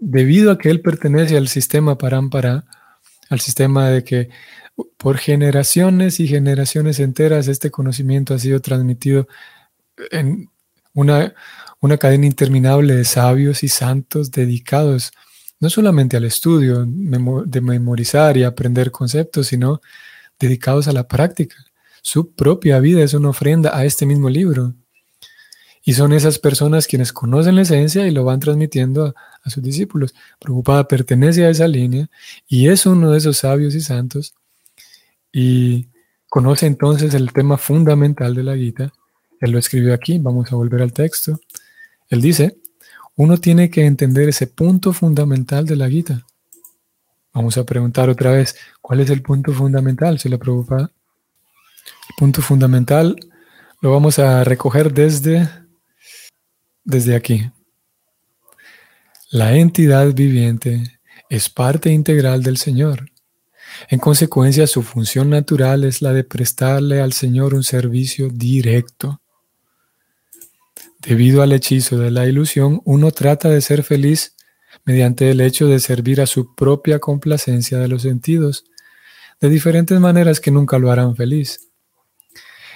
debido 0.00 0.50
a 0.50 0.58
que 0.58 0.68
él 0.68 0.80
pertenece 0.80 1.36
al 1.36 1.46
sistema 1.46 1.96
Parampara, 1.96 2.64
al 3.30 3.38
sistema 3.38 3.88
de 3.88 4.02
que 4.02 4.30
por 4.96 5.16
generaciones 5.16 6.18
y 6.18 6.26
generaciones 6.26 6.98
enteras 6.98 7.46
este 7.46 7.70
conocimiento 7.70 8.34
ha 8.34 8.40
sido 8.40 8.60
transmitido 8.60 9.28
en 10.10 10.50
una, 10.92 11.34
una 11.78 11.98
cadena 11.98 12.26
interminable 12.26 12.96
de 12.96 13.04
sabios 13.04 13.62
y 13.62 13.68
santos 13.68 14.32
dedicados 14.32 15.12
no 15.64 15.70
solamente 15.70 16.18
al 16.18 16.24
estudio 16.24 16.84
de 16.86 17.60
memorizar 17.62 18.36
y 18.36 18.42
aprender 18.42 18.90
conceptos, 18.90 19.46
sino 19.46 19.80
dedicados 20.38 20.88
a 20.88 20.92
la 20.92 21.08
práctica. 21.08 21.56
Su 22.02 22.34
propia 22.34 22.80
vida 22.80 23.02
es 23.02 23.14
una 23.14 23.30
ofrenda 23.30 23.74
a 23.74 23.86
este 23.86 24.04
mismo 24.04 24.28
libro. 24.28 24.74
Y 25.82 25.94
son 25.94 26.12
esas 26.12 26.38
personas 26.38 26.86
quienes 26.86 27.14
conocen 27.14 27.56
la 27.56 27.62
esencia 27.62 28.06
y 28.06 28.10
lo 28.10 28.24
van 28.24 28.40
transmitiendo 28.40 29.14
a, 29.42 29.48
sus 29.48 29.62
discípulos. 29.62 30.14
Preocupada 30.38 30.86
pertenece 30.86 31.46
a 31.46 31.48
esa 31.48 31.66
línea 31.66 32.10
y 32.46 32.68
es 32.68 32.84
uno 32.84 33.10
de 33.10 33.16
esos 33.16 33.38
sabios 33.38 33.74
y 33.74 33.80
santos 33.80 34.34
y 35.32 35.88
conoce 36.28 36.66
entonces 36.66 37.14
el 37.14 37.32
tema 37.32 37.56
fundamental 37.56 38.34
de 38.34 38.42
la 38.42 38.54
Gita. 38.54 38.92
Él 39.40 39.52
lo 39.52 39.58
escribió 39.58 39.94
aquí, 39.94 40.18
vamos 40.18 40.52
a 40.52 40.56
volver 40.56 40.82
al 40.82 40.92
texto. 40.92 41.40
Él 42.10 42.20
dice, 42.20 42.58
uno 43.16 43.38
tiene 43.38 43.70
que 43.70 43.84
entender 43.84 44.28
ese 44.28 44.46
punto 44.46 44.92
fundamental 44.92 45.66
de 45.66 45.76
la 45.76 45.88
Gita. 45.88 46.26
Vamos 47.32 47.56
a 47.58 47.64
preguntar 47.64 48.08
otra 48.08 48.30
vez, 48.30 48.56
¿cuál 48.80 49.00
es 49.00 49.10
el 49.10 49.22
punto 49.22 49.52
fundamental? 49.52 50.18
Si 50.18 50.28
la 50.28 50.38
preocupa. 50.38 50.78
El 50.80 52.14
punto 52.18 52.42
fundamental 52.42 53.16
lo 53.80 53.90
vamos 53.90 54.18
a 54.18 54.44
recoger 54.44 54.92
desde 54.92 55.48
desde 56.84 57.16
aquí. 57.16 57.50
La 59.30 59.56
entidad 59.56 60.12
viviente 60.12 61.00
es 61.28 61.48
parte 61.48 61.90
integral 61.90 62.42
del 62.42 62.58
Señor. 62.58 63.10
En 63.88 63.98
consecuencia, 63.98 64.66
su 64.66 64.82
función 64.82 65.30
natural 65.30 65.82
es 65.82 66.02
la 66.02 66.12
de 66.12 66.22
prestarle 66.22 67.00
al 67.00 67.12
Señor 67.12 67.54
un 67.54 67.64
servicio 67.64 68.28
directo. 68.28 69.20
Debido 71.06 71.42
al 71.42 71.52
hechizo 71.52 71.98
de 71.98 72.10
la 72.10 72.26
ilusión, 72.26 72.80
uno 72.84 73.10
trata 73.10 73.50
de 73.50 73.60
ser 73.60 73.82
feliz 73.82 74.34
mediante 74.84 75.30
el 75.30 75.40
hecho 75.40 75.66
de 75.66 75.78
servir 75.78 76.20
a 76.20 76.26
su 76.26 76.54
propia 76.54 76.98
complacencia 76.98 77.78
de 77.78 77.88
los 77.88 78.02
sentidos, 78.02 78.64
de 79.40 79.50
diferentes 79.50 80.00
maneras 80.00 80.40
que 80.40 80.50
nunca 80.50 80.78
lo 80.78 80.90
harán 80.90 81.14
feliz. 81.14 81.68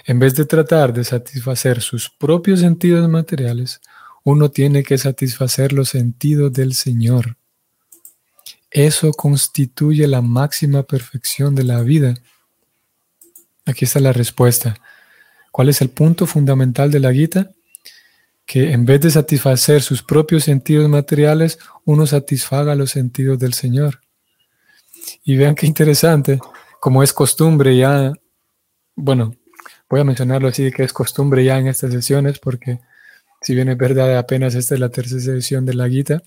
En 0.05 0.19
vez 0.19 0.35
de 0.35 0.45
tratar 0.45 0.93
de 0.93 1.05
satisfacer 1.05 1.81
sus 1.81 2.11
propios 2.11 2.61
sentidos 2.61 3.09
materiales, 3.09 3.81
uno 4.25 4.51
tiene 4.51 4.83
que 4.83 4.99
satisfacer 4.99 5.73
los 5.73 5.89
sentidos 5.89 6.53
del 6.53 6.75
Señor. 6.75 7.37
Eso 8.71 9.13
constituye 9.13 10.07
la 10.07 10.21
máxima 10.21 10.83
perfección 10.83 11.55
de 11.55 11.65
la 11.65 11.81
vida. 11.81 12.15
Aquí 13.65 13.87
está 13.87 14.01
la 14.01 14.13
respuesta. 14.13 14.77
¿Cuál 15.51 15.71
es 15.71 15.81
el 15.81 15.89
punto 15.89 16.27
fundamental 16.27 16.91
de 16.91 17.01
la 17.01 17.13
Gita? 17.13 17.51
Que 18.49 18.73
en 18.73 18.87
vez 18.87 19.03
de 19.03 19.11
satisfacer 19.11 19.83
sus 19.83 20.03
propios 20.03 20.45
sentidos 20.45 20.89
materiales, 20.89 21.59
uno 21.85 22.07
satisfaga 22.07 22.75
los 22.75 22.91
sentidos 22.91 23.39
del 23.39 23.53
Señor. 23.53 24.01
Y 25.23 25.37
vean 25.37 25.55
qué 25.55 25.67
interesante, 25.67 26.41
como 26.81 27.03
es 27.03 27.13
costumbre 27.13 27.77
ya, 27.77 28.15
bueno, 28.97 29.35
voy 29.91 30.01
a 30.01 30.05
mencionarlo 30.05 30.49
así, 30.49 30.71
que 30.73 30.83
es 30.83 30.95
costumbre 30.95 31.45
ya 31.45 31.59
en 31.59 31.67
estas 31.67 31.93
sesiones, 31.93 32.39
porque 32.39 32.81
si 33.43 33.55
bien 33.55 33.69
es 33.69 33.77
verdad, 33.77 34.17
apenas 34.17 34.55
esta 34.55 34.75
es 34.75 34.81
la 34.81 34.89
tercera 34.89 35.35
edición 35.35 35.67
de 35.67 35.75
la 35.75 35.87
Gita, 35.87 36.23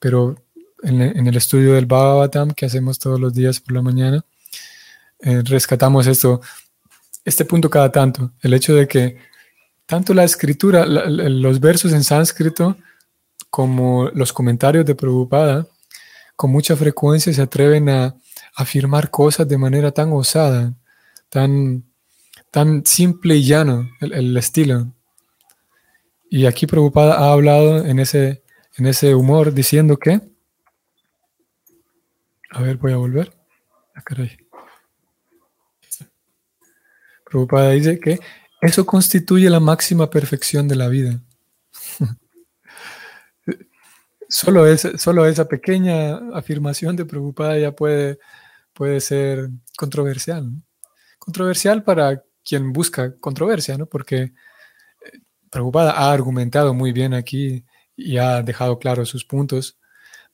pero 0.00 0.34
en, 0.82 1.00
el 1.00 1.36
estudio 1.36 1.74
del 1.74 1.86
Bhagavatam 1.86 2.50
que 2.50 2.66
hacemos 2.66 2.98
todos 2.98 3.20
los 3.20 3.32
días 3.32 3.60
por 3.60 3.74
la 3.74 3.82
mañana, 3.82 4.24
eh, 5.20 5.42
rescatamos 5.44 6.08
esto, 6.08 6.40
este 7.24 7.44
punto 7.44 7.70
cada 7.70 7.92
tanto, 7.92 8.32
el 8.40 8.52
hecho 8.52 8.74
de 8.74 8.88
que 8.88 9.16
tanto 9.92 10.14
la 10.14 10.24
escritura, 10.24 10.86
los 10.86 11.60
versos 11.60 11.92
en 11.92 12.02
sánscrito, 12.02 12.78
como 13.50 14.08
los 14.14 14.32
comentarios 14.32 14.86
de 14.86 14.94
Prabhupada, 14.94 15.66
con 16.34 16.50
mucha 16.50 16.74
frecuencia 16.76 17.30
se 17.30 17.42
atreven 17.42 17.90
a 17.90 18.16
afirmar 18.56 19.10
cosas 19.10 19.46
de 19.46 19.58
manera 19.58 19.90
tan 19.90 20.10
osada, 20.14 20.72
tan, 21.28 21.84
tan 22.50 22.86
simple 22.86 23.36
y 23.36 23.44
llano, 23.44 23.90
el 24.00 24.34
estilo. 24.34 24.94
Y 26.30 26.46
aquí 26.46 26.66
Prabhupada 26.66 27.16
ha 27.16 27.30
hablado 27.30 27.84
en 27.84 27.98
ese, 27.98 28.42
en 28.78 28.86
ese 28.86 29.14
humor 29.14 29.52
diciendo 29.52 29.98
que, 29.98 30.22
a 32.50 32.62
ver, 32.62 32.78
voy 32.78 32.92
a 32.92 32.96
volver. 32.96 33.30
Ah, 33.94 34.02
Prabhupada 37.26 37.72
dice 37.72 38.00
que 38.00 38.20
eso 38.62 38.86
constituye 38.86 39.50
la 39.50 39.60
máxima 39.60 40.08
perfección 40.08 40.68
de 40.68 40.76
la 40.76 40.88
vida. 40.88 41.20
solo, 44.28 44.64
solo 44.76 45.26
esa 45.26 45.46
pequeña 45.48 46.16
afirmación 46.32 46.94
de 46.94 47.04
Prabhupada 47.04 47.58
ya 47.58 47.72
puede, 47.72 48.20
puede 48.72 49.00
ser 49.00 49.50
controversial. 49.76 50.48
Controversial 51.18 51.82
para 51.82 52.22
quien 52.44 52.72
busca 52.72 53.18
controversia, 53.18 53.76
¿no? 53.76 53.86
Porque 53.86 54.16
eh, 54.22 54.32
Prabhupada 55.50 55.92
ha 55.92 56.12
argumentado 56.12 56.72
muy 56.72 56.92
bien 56.92 57.14
aquí 57.14 57.64
y 57.96 58.18
ha 58.18 58.42
dejado 58.42 58.78
claro 58.78 59.04
sus 59.04 59.24
puntos 59.24 59.80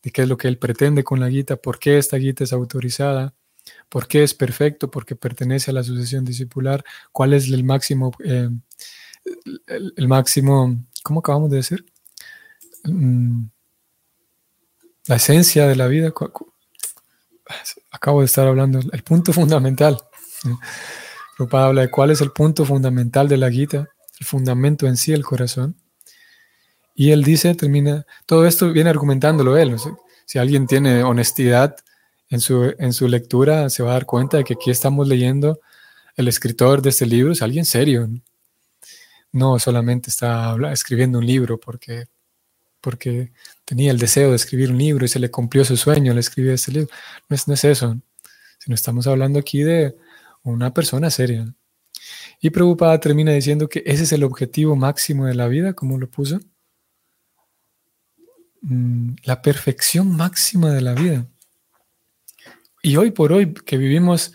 de 0.03 0.11
qué 0.11 0.23
es 0.23 0.29
lo 0.29 0.37
que 0.37 0.49
él 0.49 0.59
pretende 0.59 1.03
con 1.03 1.19
la 1.19 1.29
guita, 1.29 1.57
por 1.57 1.79
qué 1.79 1.97
esta 1.97 2.19
guita 2.19 2.45
es 2.45 2.53
autorizada, 2.53 3.35
por 3.89 4.07
qué 4.07 4.23
es 4.23 4.35
perfecto, 4.35 4.91
porque 4.91 5.17
pertenece 5.17 5.71
a 5.71 5.75
la 5.75 5.83
sucesión 5.83 6.25
discipular, 6.25 6.85
cuál 7.13 7.33
es 7.33 7.49
el 7.51 7.65
máximo, 7.65 8.13
eh, 8.25 8.51
el, 9.67 10.09
máximo, 10.09 10.85
¿cómo 11.03 11.21
acabamos 11.21 11.51
de 11.51 11.57
decir? 11.57 11.87
Mm, 12.85 13.45
la 15.07 15.17
esencia 15.17 15.67
de 15.67 15.77
la 15.77 15.87
vida. 15.87 16.13
Acabo 17.91 18.21
de 18.21 18.27
estar 18.27 18.47
hablando, 18.47 18.81
el 18.93 19.03
punto 19.03 19.33
fundamental. 19.35 19.99
Prabhupada 21.37 21.67
habla 21.67 21.83
de 21.83 21.91
cuál 21.91 22.11
es 22.11 22.21
el 22.21 22.31
punto 22.33 22.65
fundamental 22.65 23.29
de 23.29 23.37
la 23.37 23.51
Gita, 23.51 23.89
el 24.21 24.27
fundamento 24.27 24.87
en 24.87 24.97
sí, 24.97 25.13
el 25.13 25.25
corazón. 25.25 25.77
Y 26.95 27.13
él 27.13 27.23
dice, 27.23 27.55
termina, 27.55 28.05
todo 28.27 28.47
esto 28.47 28.73
viene 28.73 28.91
argumentándolo 28.91 29.57
él. 29.57 29.77
Si 30.27 30.39
alguien 30.39 30.67
tiene 30.67 31.05
honestidad 31.05 31.77
en 32.31 32.41
su, 32.41 32.75
en 32.79 32.93
su 32.93 33.09
lectura, 33.09 33.71
se 33.71 33.83
va 33.83 33.91
a 33.91 33.95
dar 33.95 34.07
cuenta 34.07 34.37
de 34.37 34.45
que 34.45 34.55
aquí 34.55 34.71
estamos 34.71 35.09
leyendo 35.09 35.61
el 36.17 36.29
escritor 36.29 36.83
de 36.83 36.91
este 36.91 37.07
libro, 37.07 37.33
es 37.33 37.43
alguien 37.43 37.65
serio. 37.65 38.09
No 39.33 39.59
solamente 39.59 40.11
está 40.11 40.57
escribiendo 40.73 41.19
un 41.19 41.27
libro 41.27 41.59
porque, 41.59 42.07
porque 42.81 43.33
tenía 43.65 43.91
el 43.91 43.99
deseo 43.99 44.31
de 44.31 44.37
escribir 44.37 44.71
un 44.71 44.79
libro 44.79 45.05
y 45.05 45.09
se 45.09 45.21
le 45.21 45.31
cumplió 45.31 45.65
su 45.65 45.77
sueño 45.77 46.13
al 46.13 46.19
escribir 46.19 46.53
este 46.53 46.73
libro. 46.73 46.89
No 47.29 47.37
es, 47.37 47.49
no 47.49 47.55
es 47.55 47.65
eso, 47.65 47.97
sino 48.59 48.75
estamos 48.75 49.07
hablando 49.07 49.39
aquí 49.39 49.63
de 49.63 49.97
una 50.43 50.73
persona 50.75 51.11
seria. 51.11 51.55
Y 52.41 52.51
Prabhupada 52.51 52.99
termina 53.01 53.33
diciendo 53.33 53.69
que 53.69 53.83
ese 53.87 54.05
es 54.05 54.13
el 54.13 54.25
objetivo 54.25 54.77
máximo 54.77 55.27
de 55.27 55.35
la 55.35 55.49
vida, 55.49 55.73
como 55.75 55.99
lo 55.99 56.09
puso. 56.09 56.41
Mm, 58.63 59.17
la 59.25 59.41
perfección 59.43 60.17
máxima 60.17 60.73
de 60.73 60.81
la 60.81 60.95
vida. 60.95 61.27
Y 62.83 62.97
hoy 62.97 63.11
por 63.11 63.33
hoy 63.33 63.53
que 63.55 63.77
vivimos 63.77 64.33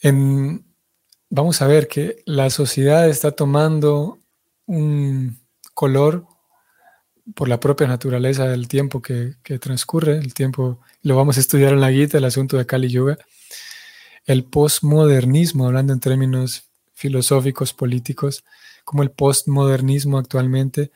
en, 0.00 0.64
vamos 1.28 1.60
a 1.62 1.66
ver 1.66 1.88
que 1.88 2.22
la 2.26 2.50
sociedad 2.50 3.08
está 3.08 3.32
tomando 3.32 4.18
un 4.66 5.38
color 5.74 6.26
por 7.34 7.48
la 7.48 7.60
propia 7.60 7.86
naturaleza 7.86 8.46
del 8.46 8.68
tiempo 8.68 9.02
que, 9.02 9.34
transcurre, 9.60 10.18
el 10.18 10.34
tiempo, 10.34 10.80
lo 11.02 11.16
vamos 11.16 11.36
a 11.36 11.40
estudiar 11.40 11.72
en 11.72 11.80
la 11.80 11.90
guita, 11.90 12.18
el 12.18 12.24
asunto 12.24 12.56
de 12.56 12.66
Kali 12.66 12.88
Yuga. 12.88 13.18
El 14.24 14.44
postmodernismo, 14.44 15.66
hablando 15.66 15.92
en 15.92 16.00
términos 16.00 16.64
filosóficos, 16.94 17.72
políticos, 17.72 18.44
como 18.84 19.02
el 19.02 19.10
postmodernismo 19.10 20.18
actualmente 20.18 20.90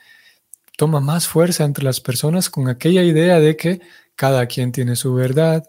toma 0.77 1.01
más 1.01 1.29
fuerza 1.29 1.65
entre 1.65 1.85
las 1.85 2.01
personas 2.01 2.51
con 2.51 2.69
aquella 2.69 3.03
idea 3.03 3.39
de 3.39 3.57
que 3.57 3.81
cada 4.17 4.47
quien 4.47 4.73
tiene 4.73 4.97
su 4.97 5.15
verdad, 5.15 5.65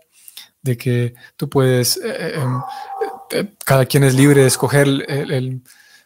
de 0.66 0.78
que 0.78 1.14
tú 1.38 1.48
puedes, 1.48 1.98
eh, 1.98 2.02
eh, 2.06 2.34
em, 2.42 2.62
eh, 3.32 3.54
cada 3.64 3.86
quien 3.86 4.04
es 4.04 4.16
libre 4.16 4.42
de 4.42 4.48
escoger 4.48 4.88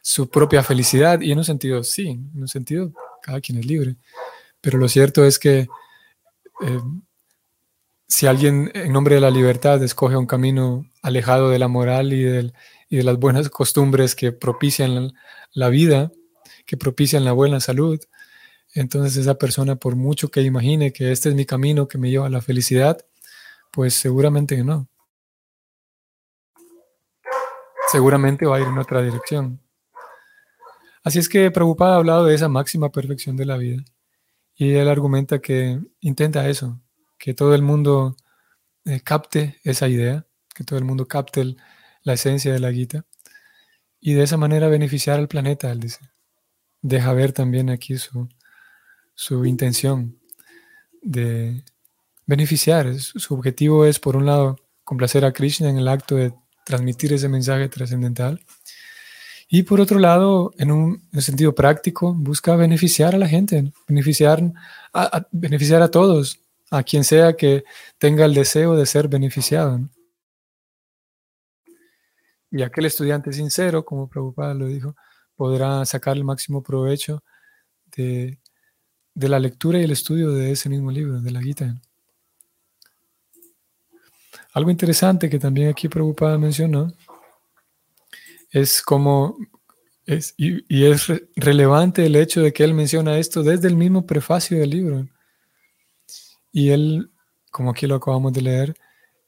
su 0.01 0.29
propia 0.29 0.63
felicidad, 0.63 1.21
y 1.21 1.31
en 1.31 1.37
un 1.37 1.45
sentido, 1.45 1.81
sí, 1.83 2.09
en 2.09 2.41
un 2.41 2.47
sentido, 2.47 2.91
cada 3.21 3.39
quien 3.39 3.57
es 3.57 3.65
libre, 3.65 3.95
pero 4.59 4.77
lo 4.77 4.89
cierto 4.89 5.25
es 5.25 5.39
que 5.39 5.67
si 8.07 8.27
alguien 8.27 8.69
en 8.73 8.91
nombre 8.91 9.15
de 9.15 9.21
la 9.21 9.31
libertad 9.31 9.81
escoge 9.81 10.17
un 10.17 10.25
camino 10.25 10.85
alejado 11.01 11.49
de 11.49 11.59
la 11.59 11.69
moral 11.69 12.11
y, 12.11 12.23
de 12.23 12.51
las 12.89 13.17
buenas 13.17 13.49
costumbres 13.49 14.13
que 14.13 14.33
propician 14.33 15.13
la, 15.53 15.69
vida, 15.69 16.11
que 16.65 16.75
propician 16.75 17.23
la 17.23 17.31
buena 17.31 17.61
salud, 17.61 17.99
entonces 18.73 19.15
esa 19.15 19.35
persona, 19.35 19.77
por 19.77 19.95
mucho 19.95 20.29
que 20.29 20.41
imagine 20.41 20.91
que 20.91 21.13
este 21.13 21.29
es 21.29 21.35
mi 21.35 21.45
camino 21.45 21.87
que 21.87 21.97
me 21.97 22.09
lleva 22.09 22.25
a 22.27 22.29
la 22.29 22.41
felicidad, 22.41 23.05
pues 23.71 23.93
seguramente 23.93 24.63
no. 24.63 24.87
Seguramente 27.91 28.45
va 28.45 28.57
a 28.57 28.61
ir 28.61 28.67
en 28.67 28.77
otra 28.77 29.01
dirección. 29.01 29.61
Así 31.03 31.19
es 31.19 31.29
que 31.29 31.49
Prabhupada 31.49 31.93
ha 31.93 31.97
hablado 31.97 32.25
de 32.25 32.35
esa 32.35 32.49
máxima 32.49 32.91
perfección 32.91 33.35
de 33.37 33.45
la 33.45 33.57
vida. 33.57 33.83
Y 34.55 34.73
él 34.73 34.89
argumenta 34.89 35.39
que 35.39 35.79
intenta 36.01 36.47
eso, 36.49 36.81
que 37.17 37.33
todo 37.33 37.55
el 37.55 37.61
mundo 37.61 38.15
eh, 38.85 39.01
capte 39.01 39.59
esa 39.63 39.87
idea, 39.87 40.27
que 40.53 40.63
todo 40.63 40.77
el 40.77 40.85
mundo 40.85 41.07
capte 41.07 41.55
la 42.03 42.13
esencia 42.13 42.51
de 42.53 42.59
la 42.59 42.71
guita 42.71 43.05
y 43.99 44.13
de 44.13 44.23
esa 44.23 44.37
manera 44.37 44.67
beneficiar 44.67 45.19
al 45.19 45.27
planeta, 45.27 45.71
él 45.71 45.79
dice. 45.79 46.11
Deja 46.81 47.13
ver 47.13 47.33
también 47.33 47.69
aquí 47.69 47.97
su, 47.97 48.29
su 49.15 49.45
intención 49.45 50.19
de 51.01 51.63
beneficiar. 52.29 52.93
Su 52.99 53.33
objetivo 53.33 53.85
es, 53.85 53.99
por 53.99 54.15
un 54.15 54.27
lado, 54.27 54.57
complacer 54.83 55.25
a 55.25 55.33
Krishna 55.33 55.67
en 55.67 55.79
el 55.79 55.87
acto 55.87 56.15
de 56.15 56.31
transmitir 56.63 57.11
ese 57.11 57.27
mensaje 57.27 57.67
trascendental. 57.69 58.39
Y 59.47 59.63
por 59.63 59.81
otro 59.81 59.97
lado, 59.97 60.53
en 60.59 60.71
un, 60.71 61.01
sentido 61.19 61.55
práctico, 61.55 62.13
busca 62.13 62.55
beneficiar 62.55 63.15
a 63.15 63.17
la 63.17 63.27
gente, 63.27 63.73
beneficiar 63.87 64.43
beneficiar 65.31 65.81
a 65.81 65.89
todos, 65.89 66.39
a 66.69 66.83
quien 66.83 67.03
sea 67.03 67.33
que 67.33 67.63
tenga 67.97 68.25
el 68.25 68.35
deseo 68.35 68.75
de 68.75 68.85
ser 68.85 69.07
beneficiado. 69.07 69.79
Y 72.51 72.61
aquel 72.61 72.85
estudiante 72.85 73.33
sincero, 73.33 73.83
como 73.83 74.07
Prabhupada 74.07 74.53
lo 74.53 74.67
dijo, 74.67 74.95
podrá 75.35 75.83
sacar 75.85 76.15
el 76.15 76.23
máximo 76.23 76.61
provecho 76.61 77.23
de, 77.95 78.37
la 79.15 79.39
lectura 79.39 79.79
y 79.79 79.83
el 79.83 79.91
estudio 79.91 80.31
de 80.31 80.51
ese 80.51 80.69
mismo 80.69 80.91
libro, 80.91 81.21
de 81.21 81.31
la 81.31 81.41
Gita. 81.41 81.81
Algo 84.53 84.71
interesante 84.71 85.29
que 85.29 85.39
también 85.39 85.69
aquí 85.69 85.87
Prabhupada 85.87 86.37
mencionó 86.37 86.91
es 88.51 88.81
como, 88.81 89.37
es, 90.05 90.33
y, 90.37 90.63
y, 90.67 90.85
es 90.85 91.07
relevante 91.35 92.05
el 92.05 92.15
hecho 92.15 92.41
de 92.41 92.51
que 92.51 92.63
él 92.63 92.73
menciona 92.73 93.17
esto 93.17 93.43
desde 93.43 93.67
el 93.67 93.75
mismo 93.75 94.05
prefacio 94.05 94.59
del 94.59 94.71
libro. 94.71 95.07
Y 96.51 96.69
él, 96.69 97.11
como 97.51 97.71
aquí 97.71 97.85
lo 97.85 97.95
acabamos 97.95 98.33
de 98.33 98.41
leer, 98.41 98.75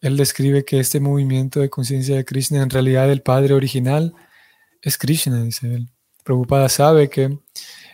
él 0.02 0.18
describe 0.18 0.66
que 0.66 0.80
este 0.80 1.00
movimiento 1.00 1.60
de 1.60 1.70
conciencia 1.70 2.16
de 2.16 2.26
Krishna, 2.26 2.64
en 2.64 2.72
realidad 2.72 3.12
el 3.12 3.22
padre 3.22 3.54
original 3.54 4.16
es 4.82 4.98
Krishna, 4.98 5.44
dice 5.44 5.76
él. 5.76 5.88
Prabhupada 6.24 6.70
sabe 6.70 7.10
que 7.10 7.38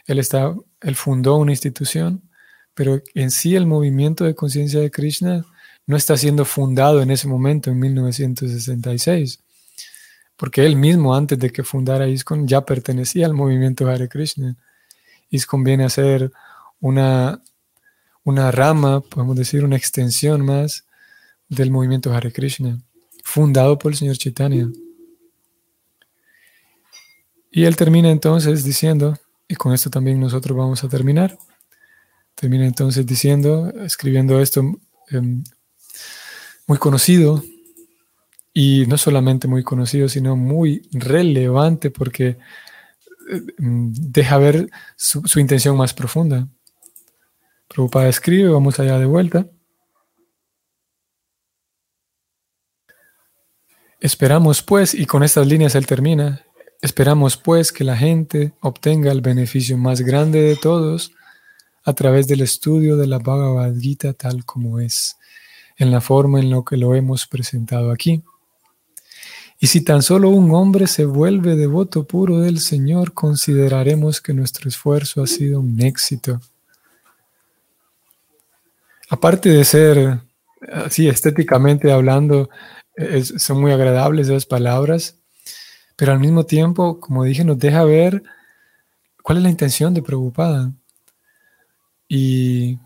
él, 0.06 0.20
está, 0.20 0.56
él 0.82 0.96
fundó 0.96 1.36
una 1.36 1.52
institución, 1.52 2.24
pero 2.74 3.02
en 3.14 3.32
sí 3.32 3.56
el 3.56 3.66
movimiento 3.66 4.24
de 4.24 4.36
conciencia 4.36 4.80
de 4.80 4.92
Krishna 4.92 5.46
no 5.88 5.98
está 5.98 6.16
siendo 6.18 6.46
fundado 6.46 7.02
en 7.02 7.10
ese 7.10 7.28
momento, 7.28 7.72
en 7.72 7.80
1966, 7.80 9.40
porque 10.36 10.66
él 10.66 10.76
mismo, 10.76 11.16
antes 11.16 11.40
de 11.40 11.52
que 11.52 11.64
fundara 11.64 12.08
ISKCON, 12.08 12.48
ya 12.48 12.64
pertenecía 12.64 13.26
al 13.26 13.34
movimiento 13.34 13.90
Hare 13.90 14.08
Krishna. 14.08 14.56
ISKCON 15.32 15.64
viene 15.64 15.86
a 15.86 15.90
ser 15.90 16.32
una 16.80 17.42
una 18.28 18.52
rama, 18.52 19.00
podemos 19.00 19.38
decir, 19.38 19.64
una 19.64 19.78
extensión 19.78 20.46
más 20.46 20.86
del 21.48 21.72
movimiento 21.72 22.14
Hare 22.14 22.34
Krishna, 22.34 22.78
fundado 23.24 23.80
por 23.80 23.94
el 23.94 23.98
señor 23.98 24.18
Chaitanya. 24.18 24.68
Y 27.50 27.64
él 27.64 27.78
termina 27.78 28.12
entonces 28.12 28.66
diciendo, 28.66 29.18
y 29.48 29.56
con 29.56 29.72
esto 29.72 29.90
también 29.90 30.20
nosotros 30.20 30.58
vamos 30.58 30.84
a 30.84 30.90
terminar, 30.90 31.38
termina 32.36 32.66
entonces 32.66 33.06
diciendo, 33.06 33.72
escribiendo 33.86 34.42
esto 34.42 34.78
em, 35.10 35.46
muy 36.68 36.78
conocido, 36.78 37.44
y 38.54 38.86
no 38.88 38.98
solamente 38.98 39.48
muy 39.48 39.64
conocido, 39.64 40.10
sino 40.10 40.36
muy 40.36 40.88
relevante 40.92 41.92
porque 41.92 42.38
eh, 43.30 43.42
em, 43.60 43.92
deja 43.94 44.38
ver 44.38 44.70
su 44.96 45.40
intención 45.40 45.78
más 45.78 45.94
profunda. 45.94 46.48
Prabhupada 47.68 48.10
escribe, 48.10 48.50
vamos 48.50 48.80
allá 48.80 48.98
de 49.00 49.06
vuelta. 49.06 49.48
Esperamos 54.00 54.62
pues, 54.62 54.94
y 54.94 55.06
con 55.06 55.24
estas 55.24 55.48
líneas 55.48 55.76
él 55.76 55.86
termina, 55.86 56.48
Esperamos 56.80 57.38
pues 57.38 57.72
que 57.72 57.84
la 57.84 57.98
gente 57.98 58.54
obtenga 58.62 59.12
el 59.12 59.22
beneficio 59.22 59.78
más 59.80 60.02
grande 60.02 60.42
de 60.42 60.56
todos 60.56 61.12
a 61.84 61.94
través 61.94 62.28
del 62.28 62.42
estudio 62.42 62.98
de 62.98 63.08
la 63.08 63.18
Bhagavad 63.18 63.76
Gita 63.76 64.14
tal 64.14 64.46
como 64.46 64.80
es, 64.80 65.18
en 65.78 65.92
la 65.92 66.02
forma 66.02 66.40
en 66.40 66.50
la 66.50 66.64
que 66.68 66.78
lo 66.78 66.96
hemos 66.96 67.28
presentado 67.28 67.92
aquí. 67.92 68.24
Y 69.60 69.68
si 69.68 69.82
tan 69.82 70.04
solo 70.04 70.30
un 70.30 70.54
hombre 70.54 70.86
se 70.88 71.06
vuelve 71.06 71.56
devoto 71.56 72.06
puro 72.06 72.40
del 72.42 72.60
Señor, 72.60 73.14
consideraremos 73.14 74.22
que 74.22 74.34
nuestro 74.34 74.70
esfuerzo 74.70 75.24
ha 75.24 75.28
sido 75.28 75.60
un 75.60 75.82
éxito. 75.82 76.40
Aparte 79.10 79.50
de 79.50 79.64
ser 79.64 80.20
así 80.72 81.08
estéticamente 81.08 81.92
hablando, 81.92 82.50
son 83.38 83.62
muy 83.62 83.72
agradables 83.72 84.28
esas 84.28 84.46
palabras, 84.46 85.18
pero 85.96 86.12
al 86.12 86.20
mismo 86.20 86.46
tiempo, 86.46 87.00
como 87.00 87.24
dije, 87.24 87.44
nos 87.44 87.58
deja 87.58 87.84
ver 87.84 88.22
cuál 89.24 89.40
es 89.40 89.44
la 89.44 89.50
intención 89.50 89.94
de 89.94 90.04
Preocupada. 90.04 90.72
Y 92.08 92.78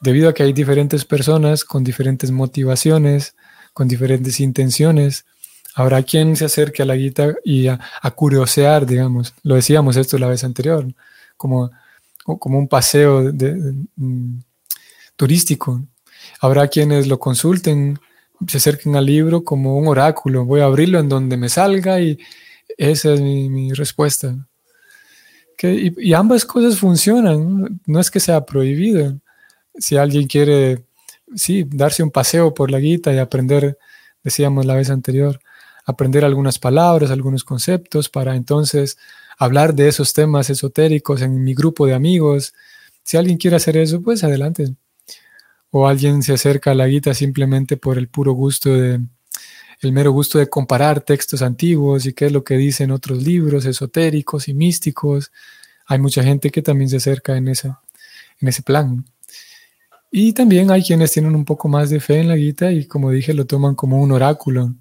debido 0.00 0.28
a 0.28 0.34
que 0.34 0.42
hay 0.42 0.52
diferentes 0.52 1.04
personas 1.04 1.64
con 1.64 1.84
diferentes 1.84 2.30
motivaciones, 2.30 3.34
con 3.72 3.88
diferentes 3.88 4.40
intenciones, 4.40 5.24
habrá 5.74 6.02
quien 6.02 6.36
se 6.36 6.44
acerque 6.44 6.82
a 6.82 6.86
la 6.86 6.96
guita 6.96 7.34
y 7.44 7.68
a, 7.68 7.78
curiosear, 8.14 8.86
digamos. 8.86 9.34
Lo 9.42 9.54
decíamos 9.54 9.96
esto 9.96 10.18
la 10.18 10.28
vez 10.28 10.44
anterior, 10.44 10.86
como, 11.36 11.70
como 12.24 12.58
un 12.58 12.68
paseo 12.68 13.32
mm, 13.96 14.38
turístico. 15.16 15.82
Habrá 16.40 16.68
quienes 16.68 17.06
lo 17.06 17.18
consulten, 17.18 17.98
se 18.46 18.58
acerquen 18.58 18.96
al 18.96 19.06
libro 19.06 19.44
como 19.44 19.76
un 19.78 19.88
oráculo. 19.88 20.44
Voy 20.44 20.60
a 20.60 20.64
abrirlo 20.64 20.98
en 20.98 21.08
donde 21.08 21.36
me 21.36 21.48
salga 21.48 22.00
y 22.00 22.18
esa 22.76 23.14
es 23.14 23.20
mi, 23.20 23.72
respuesta. 23.72 24.36
y, 25.62 26.12
ambas 26.12 26.44
cosas 26.44 26.78
funcionan, 26.78 27.80
no 27.86 28.00
es 28.00 28.10
que 28.10 28.20
sea 28.20 28.44
prohibido. 28.44 29.18
Si 29.78 29.96
alguien 29.96 30.26
quiere, 30.26 30.84
sí, 31.34 31.64
darse 31.68 32.02
un 32.02 32.10
paseo 32.10 32.54
por 32.54 32.70
la 32.70 32.78
guita 32.78 33.12
y 33.12 33.18
aprender, 33.18 33.78
decíamos 34.22 34.66
la 34.66 34.74
vez 34.74 34.90
anterior, 34.90 35.40
aprender 35.86 36.24
algunas 36.24 36.58
palabras, 36.58 37.10
algunos 37.10 37.44
conceptos 37.44 38.08
para 38.08 38.36
entonces 38.36 38.98
hablar 39.38 39.74
de 39.74 39.88
esos 39.88 40.12
temas 40.12 40.50
esotéricos 40.50 41.22
en 41.22 41.42
mi 41.42 41.54
grupo 41.54 41.86
de 41.86 41.94
amigos. 41.94 42.54
Si 43.04 43.16
alguien 43.16 43.38
quiere 43.38 43.56
hacer 43.56 43.76
eso, 43.76 44.02
pues 44.02 44.24
adelante. 44.24 44.74
O 45.70 45.86
alguien 45.86 46.22
se 46.22 46.34
acerca 46.34 46.72
a 46.72 46.74
la 46.74 46.86
guita 46.86 47.14
simplemente 47.14 47.76
por 47.76 47.98
el 47.98 48.08
puro 48.08 48.32
gusto 48.32 48.70
de, 48.70 49.00
el 49.80 49.92
mero 49.92 50.10
gusto 50.10 50.38
de 50.38 50.48
comparar 50.48 51.00
textos 51.00 51.42
antiguos 51.42 52.06
y 52.06 52.12
qué 52.12 52.26
es 52.26 52.32
lo 52.32 52.42
que 52.42 52.56
dicen 52.56 52.90
otros 52.90 53.22
libros 53.22 53.64
esotéricos 53.64 54.48
y 54.48 54.54
místicos. 54.54 55.30
Hay 55.86 55.98
mucha 56.00 56.22
gente 56.22 56.50
que 56.50 56.62
también 56.62 56.90
se 56.90 56.96
acerca 56.96 57.36
en, 57.36 57.48
en 57.48 58.48
ese 58.48 58.62
plan. 58.62 59.04
Y 60.10 60.32
también 60.32 60.70
hay 60.70 60.82
quienes 60.82 61.12
tienen 61.12 61.34
un 61.34 61.44
poco 61.44 61.68
más 61.68 61.90
de 61.90 62.00
fe 62.00 62.20
en 62.20 62.28
la 62.28 62.36
guita 62.36 62.72
y 62.72 62.86
como 62.86 63.10
dije 63.10 63.34
lo 63.34 63.46
toman 63.46 63.74
como 63.74 64.00
un 64.00 64.12
oráculo. 64.12 64.74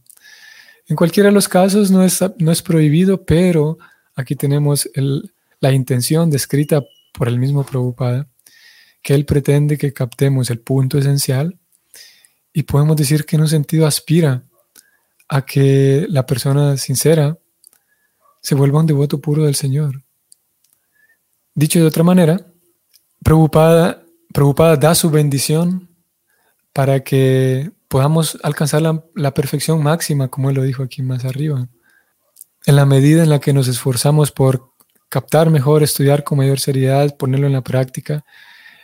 En 0.88 0.96
cualquiera 0.96 1.30
de 1.30 1.34
los 1.34 1.50
casos 1.50 1.92
no 1.92 2.04
es, 2.04 2.20
no 2.38 2.52
es 2.52 2.62
prohibido, 2.62 3.26
pero 3.26 3.78
aquí 4.16 4.36
tenemos 4.36 4.90
la 5.60 5.72
intención 5.74 6.30
descrita 6.30 6.82
por 7.14 7.28
el 7.28 7.40
mismo 7.40 7.66
Prabhupada, 7.66 8.30
que 9.02 9.14
él 9.14 9.26
pretende 9.26 9.78
que 9.78 9.92
captemos 9.92 10.50
el 10.50 10.60
punto 10.60 10.98
esencial 10.98 11.58
y 12.54 12.64
podemos 12.64 12.96
decir 12.96 13.26
que 13.26 13.36
en 13.36 13.44
un 13.44 13.48
sentido 13.50 13.86
aspira 13.86 14.44
a 15.28 15.46
que 15.46 16.06
la 16.10 16.26
persona 16.26 16.78
sincera 16.78 17.38
se 18.42 18.56
vuelva 18.56 18.80
un 18.80 18.88
devoto 18.88 19.20
puro 19.20 19.44
del 19.44 19.56
Señor. 19.56 20.04
Dicho 21.54 21.80
de 21.80 21.86
otra 21.86 22.04
manera, 22.04 22.40
preocupada, 23.22 24.07
preocupada 24.38 24.78
da 24.78 24.94
su 24.94 25.10
bendición 25.10 25.90
para 26.72 27.00
que 27.00 27.72
podamos 27.88 28.38
alcanzar 28.44 28.84
la, 28.84 29.04
la, 29.16 29.34
perfección 29.34 29.82
máxima, 29.82 30.28
como 30.28 30.52
él 30.52 30.58
lo 30.58 30.62
dijo 30.62 30.84
aquí 30.84 31.02
más 31.02 31.26
arriba. 31.26 31.68
En 32.68 32.76
la 32.76 32.86
medida 32.86 33.24
en 33.24 33.32
la 33.32 33.40
que 33.40 33.52
nos 33.52 33.68
esforzamos 33.68 34.32
por 34.32 34.74
captar 35.10 35.50
mejor, 35.50 35.82
estudiar 35.82 36.24
con 36.24 36.38
mayor 36.38 36.60
seriedad, 36.60 37.18
ponerlo 37.18 37.48
en 37.48 37.54
la 37.54 37.64
práctica, 37.64 38.24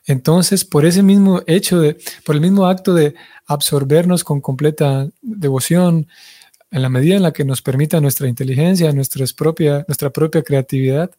entonces 0.08 0.66
por 0.66 0.88
ese 0.88 1.04
mismo 1.04 1.44
hecho 1.46 1.80
de, 1.80 1.98
por 2.26 2.34
el 2.34 2.42
mismo 2.42 2.66
acto 2.66 2.96
de 2.96 3.14
absorbernos 3.46 4.24
con 4.24 4.42
completa 4.42 5.08
devoción, 5.22 6.08
en 6.72 6.82
la 6.82 6.90
medida 6.90 7.16
en 7.16 7.22
la 7.22 7.32
que 7.32 7.46
nos 7.46 7.62
permita 7.62 8.02
nuestra 8.02 8.28
inteligencia, 8.28 8.92
nuestra 8.92 9.24
propia, 9.38 9.86
nuestra 9.88 10.10
propia 10.10 10.42
creatividad, 10.42 11.12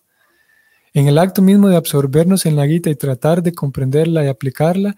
en 0.95 1.09
el 1.09 1.19
acto 1.19 1.43
mismo 1.43 1.69
de 1.69 1.77
absorbernos 1.77 2.47
en 2.47 2.55
la 2.55 2.65
guita 2.67 2.89
y 2.89 2.95
tratar 2.95 3.43
de 3.43 3.53
comprenderla 3.53 4.25
y 4.25 4.29
aplicarla, 4.29 4.97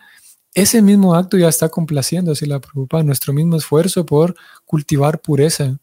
ese 0.55 0.83
mismo 0.83 1.15
acto 1.15 1.39
ya 1.39 1.49
está 1.49 1.71
complaciendo, 1.71 2.35
si 2.35 2.47
la 2.47 2.61
preocupa, 2.61 3.03
nuestro 3.03 3.33
mismo 3.33 3.57
esfuerzo 3.57 4.07
por 4.07 4.37
cultivar 4.67 5.21
pureza. 5.21 5.79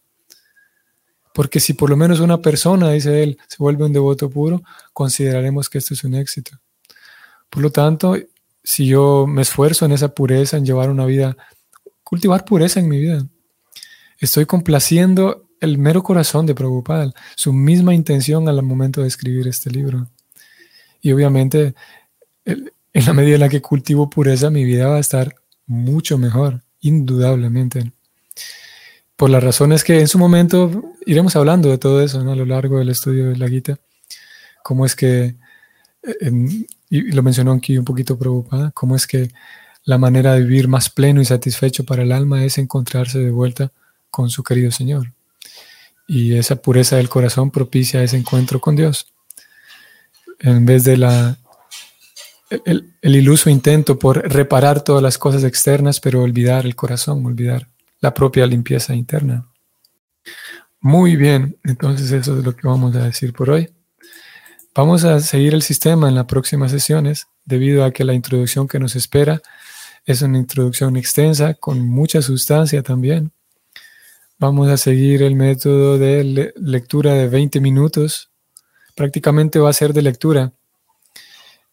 Porque 1.34 1.60
si 1.60 1.74
por 1.74 1.90
lo 1.90 1.98
menos 1.98 2.20
una 2.20 2.42
persona, 2.42 2.92
dice 2.92 3.24
él, 3.24 3.40
se 3.48 3.58
vuelve 3.58 3.86
un 3.86 3.94
devoto 3.94 4.30
puro, 4.30 4.62
consideraremos 4.94 5.68
que 5.68 5.80
esto 5.80 5.96
es 5.96 6.04
un 6.04 6.14
éxito. 6.14 6.60
Por 7.50 7.64
lo 7.64 7.72
tanto, 7.72 8.16
si 8.64 8.86
yo 8.86 9.26
me 9.28 9.42
esfuerzo 9.42 9.86
en 9.86 9.92
esa 9.94 10.10
pureza, 10.10 10.58
en 10.58 10.66
llevar 10.66 10.92
una 10.92 11.06
vida, 11.06 11.36
cultivar 12.04 12.46
pureza 12.46 12.80
en 12.80 12.88
mi 12.88 13.00
vida, 13.00 13.26
estoy 14.20 14.46
complaciendo 14.46 15.50
el 15.64 15.78
mero 15.78 16.04
corazón 16.04 16.46
de 16.46 16.54
Prabhupada, 16.54 17.14
su 17.36 17.54
misma 17.54 17.94
intención 17.94 18.50
al 18.50 18.62
momento 18.64 19.02
de 19.02 19.08
escribir 19.08 19.48
este 19.48 19.72
libro. 19.72 20.08
Y 21.02 21.12
obviamente, 21.12 21.74
en 22.46 23.06
la 23.06 23.14
medida 23.14 23.36
en 23.36 23.42
la 23.42 23.50
que 23.50 23.62
cultivo 23.62 24.10
pureza, 24.10 24.50
mi 24.50 24.66
vida 24.66 24.88
va 24.88 24.98
a 24.98 25.00
estar 25.00 25.36
mucho 25.66 26.18
mejor, 26.18 26.62
indudablemente. 26.82 27.94
Por 29.16 29.30
las 29.30 29.44
razones 29.44 29.84
que 29.84 30.00
en 30.00 30.08
su 30.08 30.20
momento 30.20 30.96
iremos 31.06 31.36
hablando 31.36 31.70
de 31.70 31.78
todo 31.78 32.02
eso 32.02 32.20
a 32.20 32.36
lo 32.36 32.46
largo 32.46 32.80
del 32.80 32.90
estudio 32.90 33.30
de 33.30 33.38
la 33.38 33.48
Gita, 33.48 33.80
cómo 34.64 34.86
es 34.86 34.96
que 34.96 35.36
y 36.90 37.12
lo 37.12 37.24
mencionó 37.24 37.54
aquí 37.54 37.78
un 37.78 37.86
poquito 37.86 38.20
preocupada, 38.20 38.72
cómo 38.72 38.96
es 38.96 39.08
que 39.08 39.32
la 39.86 39.98
manera 39.98 40.34
de 40.34 40.42
vivir 40.42 40.68
más 40.68 40.90
pleno 40.90 41.22
y 41.22 41.26
satisfecho 41.26 41.86
para 41.86 42.04
el 42.04 42.12
alma 42.12 42.44
es 42.44 42.58
encontrarse 42.58 43.20
de 43.20 43.32
vuelta 43.32 43.72
con 44.12 44.30
su 44.30 44.44
querido 44.44 44.72
Señor. 44.72 45.14
Y 46.08 46.36
esa 46.36 46.56
pureza 46.58 46.98
del 46.98 47.10
corazón 47.10 47.52
propicia 47.52 48.04
ese 48.04 48.18
encuentro 48.18 48.60
con 48.60 48.76
Dios. 48.76 49.08
En 50.40 50.66
vez 50.66 50.84
de 50.84 50.98
la, 50.98 51.38
el, 52.66 52.94
iluso 53.02 53.50
intento 53.50 53.98
por 53.98 54.18
reparar 54.32 54.84
todas 54.84 55.02
las 55.02 55.18
cosas 55.18 55.44
externas, 55.44 56.00
pero 56.00 56.22
olvidar 56.22 56.66
el 56.66 56.76
corazón, 56.76 57.26
olvidar 57.26 57.68
la 58.00 58.14
propia 58.14 58.46
limpieza 58.46 58.94
interna. 58.94 59.48
Muy 60.80 61.16
bien, 61.16 61.58
entonces 61.64 62.12
eso 62.12 62.38
es 62.38 62.44
lo 62.44 62.56
que 62.56 62.68
vamos 62.68 62.96
a 62.96 63.06
decir 63.06 63.34
por 63.34 63.50
hoy. 63.50 63.70
Vamos 64.76 65.04
a 65.04 65.20
seguir 65.20 65.54
el 65.54 65.62
sistema 65.62 66.10
en 66.10 66.16
las 66.16 66.26
próximas 66.26 66.72
sesiones 66.72 67.28
debido 67.46 67.86
a 67.86 67.92
que 67.92 68.04
la 68.04 68.14
introducción 68.14 68.68
que 68.68 68.80
nos 68.80 68.96
espera 68.96 69.42
es 70.06 70.22
una 70.22 70.38
introducción 70.38 70.98
extensa 70.98 71.54
con 71.54 71.88
mucha 71.88 72.22
sustancia 72.22 72.84
también. 72.84 73.32
Vamos 74.44 74.68
a 74.68 74.76
seguir 74.76 75.24
el 75.24 75.36
método 75.36 75.98
de 75.98 76.52
lectura 76.58 77.14
de 77.14 77.30
20 77.30 77.62
minutos. 77.62 78.30
Prácticamente 78.94 79.58
va 79.58 79.70
a 79.70 79.74
ser 79.74 79.94
de 79.94 80.02
lectura. 80.02 80.52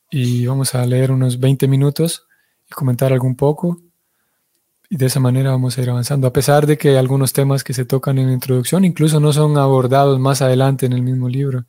Y 0.09 0.47
vamos 0.47 0.77
a 0.77 0.87
leer 0.87 1.11
unos 1.11 1.41
20 1.41 1.67
minutos 1.67 2.29
y 2.71 2.73
comentar 2.73 3.13
algún 3.13 3.35
poco. 3.35 3.81
Y 4.89 4.99
de 4.99 5.07
esa 5.07 5.19
manera 5.19 5.51
vamos 5.51 5.77
a 5.77 5.83
ir 5.83 5.91
avanzando. 5.91 6.29
A 6.29 6.33
pesar 6.33 6.65
de 6.65 6.79
que 6.79 6.97
algunos 6.97 7.33
temas 7.33 7.65
que 7.65 7.75
se 7.75 7.85
tocan 7.85 8.19
en 8.19 8.29
la 8.29 8.35
introducción 8.35 8.85
incluso 8.85 9.19
no 9.19 9.33
son 9.33 9.59
abordados 9.59 10.21
más 10.21 10.41
adelante 10.41 10.87
en 10.87 10.93
el 10.93 11.03
mismo 11.03 11.29
libro 11.29 11.67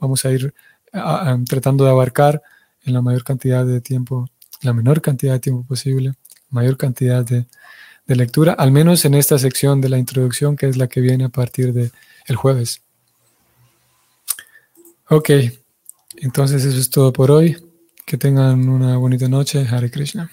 vamos 0.00 0.24
a 0.24 0.32
ir 0.32 0.52
tratando 1.46 1.84
de 1.84 1.90
abarcar 1.90 2.42
en 2.84 2.94
la 2.94 3.02
mayor 3.02 3.22
cantidad 3.22 3.64
de 3.64 3.80
tiempo, 3.80 4.28
la 4.62 4.72
menor 4.72 5.00
cantidad 5.02 5.34
de 5.34 5.40
tiempo 5.40 5.62
posible, 5.64 6.14
mayor 6.48 6.76
cantidad 6.76 7.24
de, 8.10 8.16
lectura, 8.16 8.52
al 8.52 8.72
menos 8.72 9.04
en 9.04 9.14
esta 9.14 9.38
sección 9.38 9.80
de 9.80 9.88
la 9.88 9.98
introducción, 9.98 10.56
que 10.56 10.66
es 10.66 10.76
la 10.76 10.88
que 10.88 11.00
viene 11.00 11.24
a 11.24 11.28
partir 11.28 11.72
del 11.72 11.92
el 12.26 12.36
jueves. 12.36 12.82
Ok, 15.08 15.30
entonces 16.16 16.64
eso 16.64 16.78
es 16.78 16.90
todo 16.90 17.12
por 17.12 17.30
hoy. 17.30 17.56
Que 18.06 18.16
tengan 18.16 18.68
una 18.68 18.96
bonita 18.96 19.28
noche. 19.28 19.66
Hare 19.68 19.90
Krishna. 19.90 20.30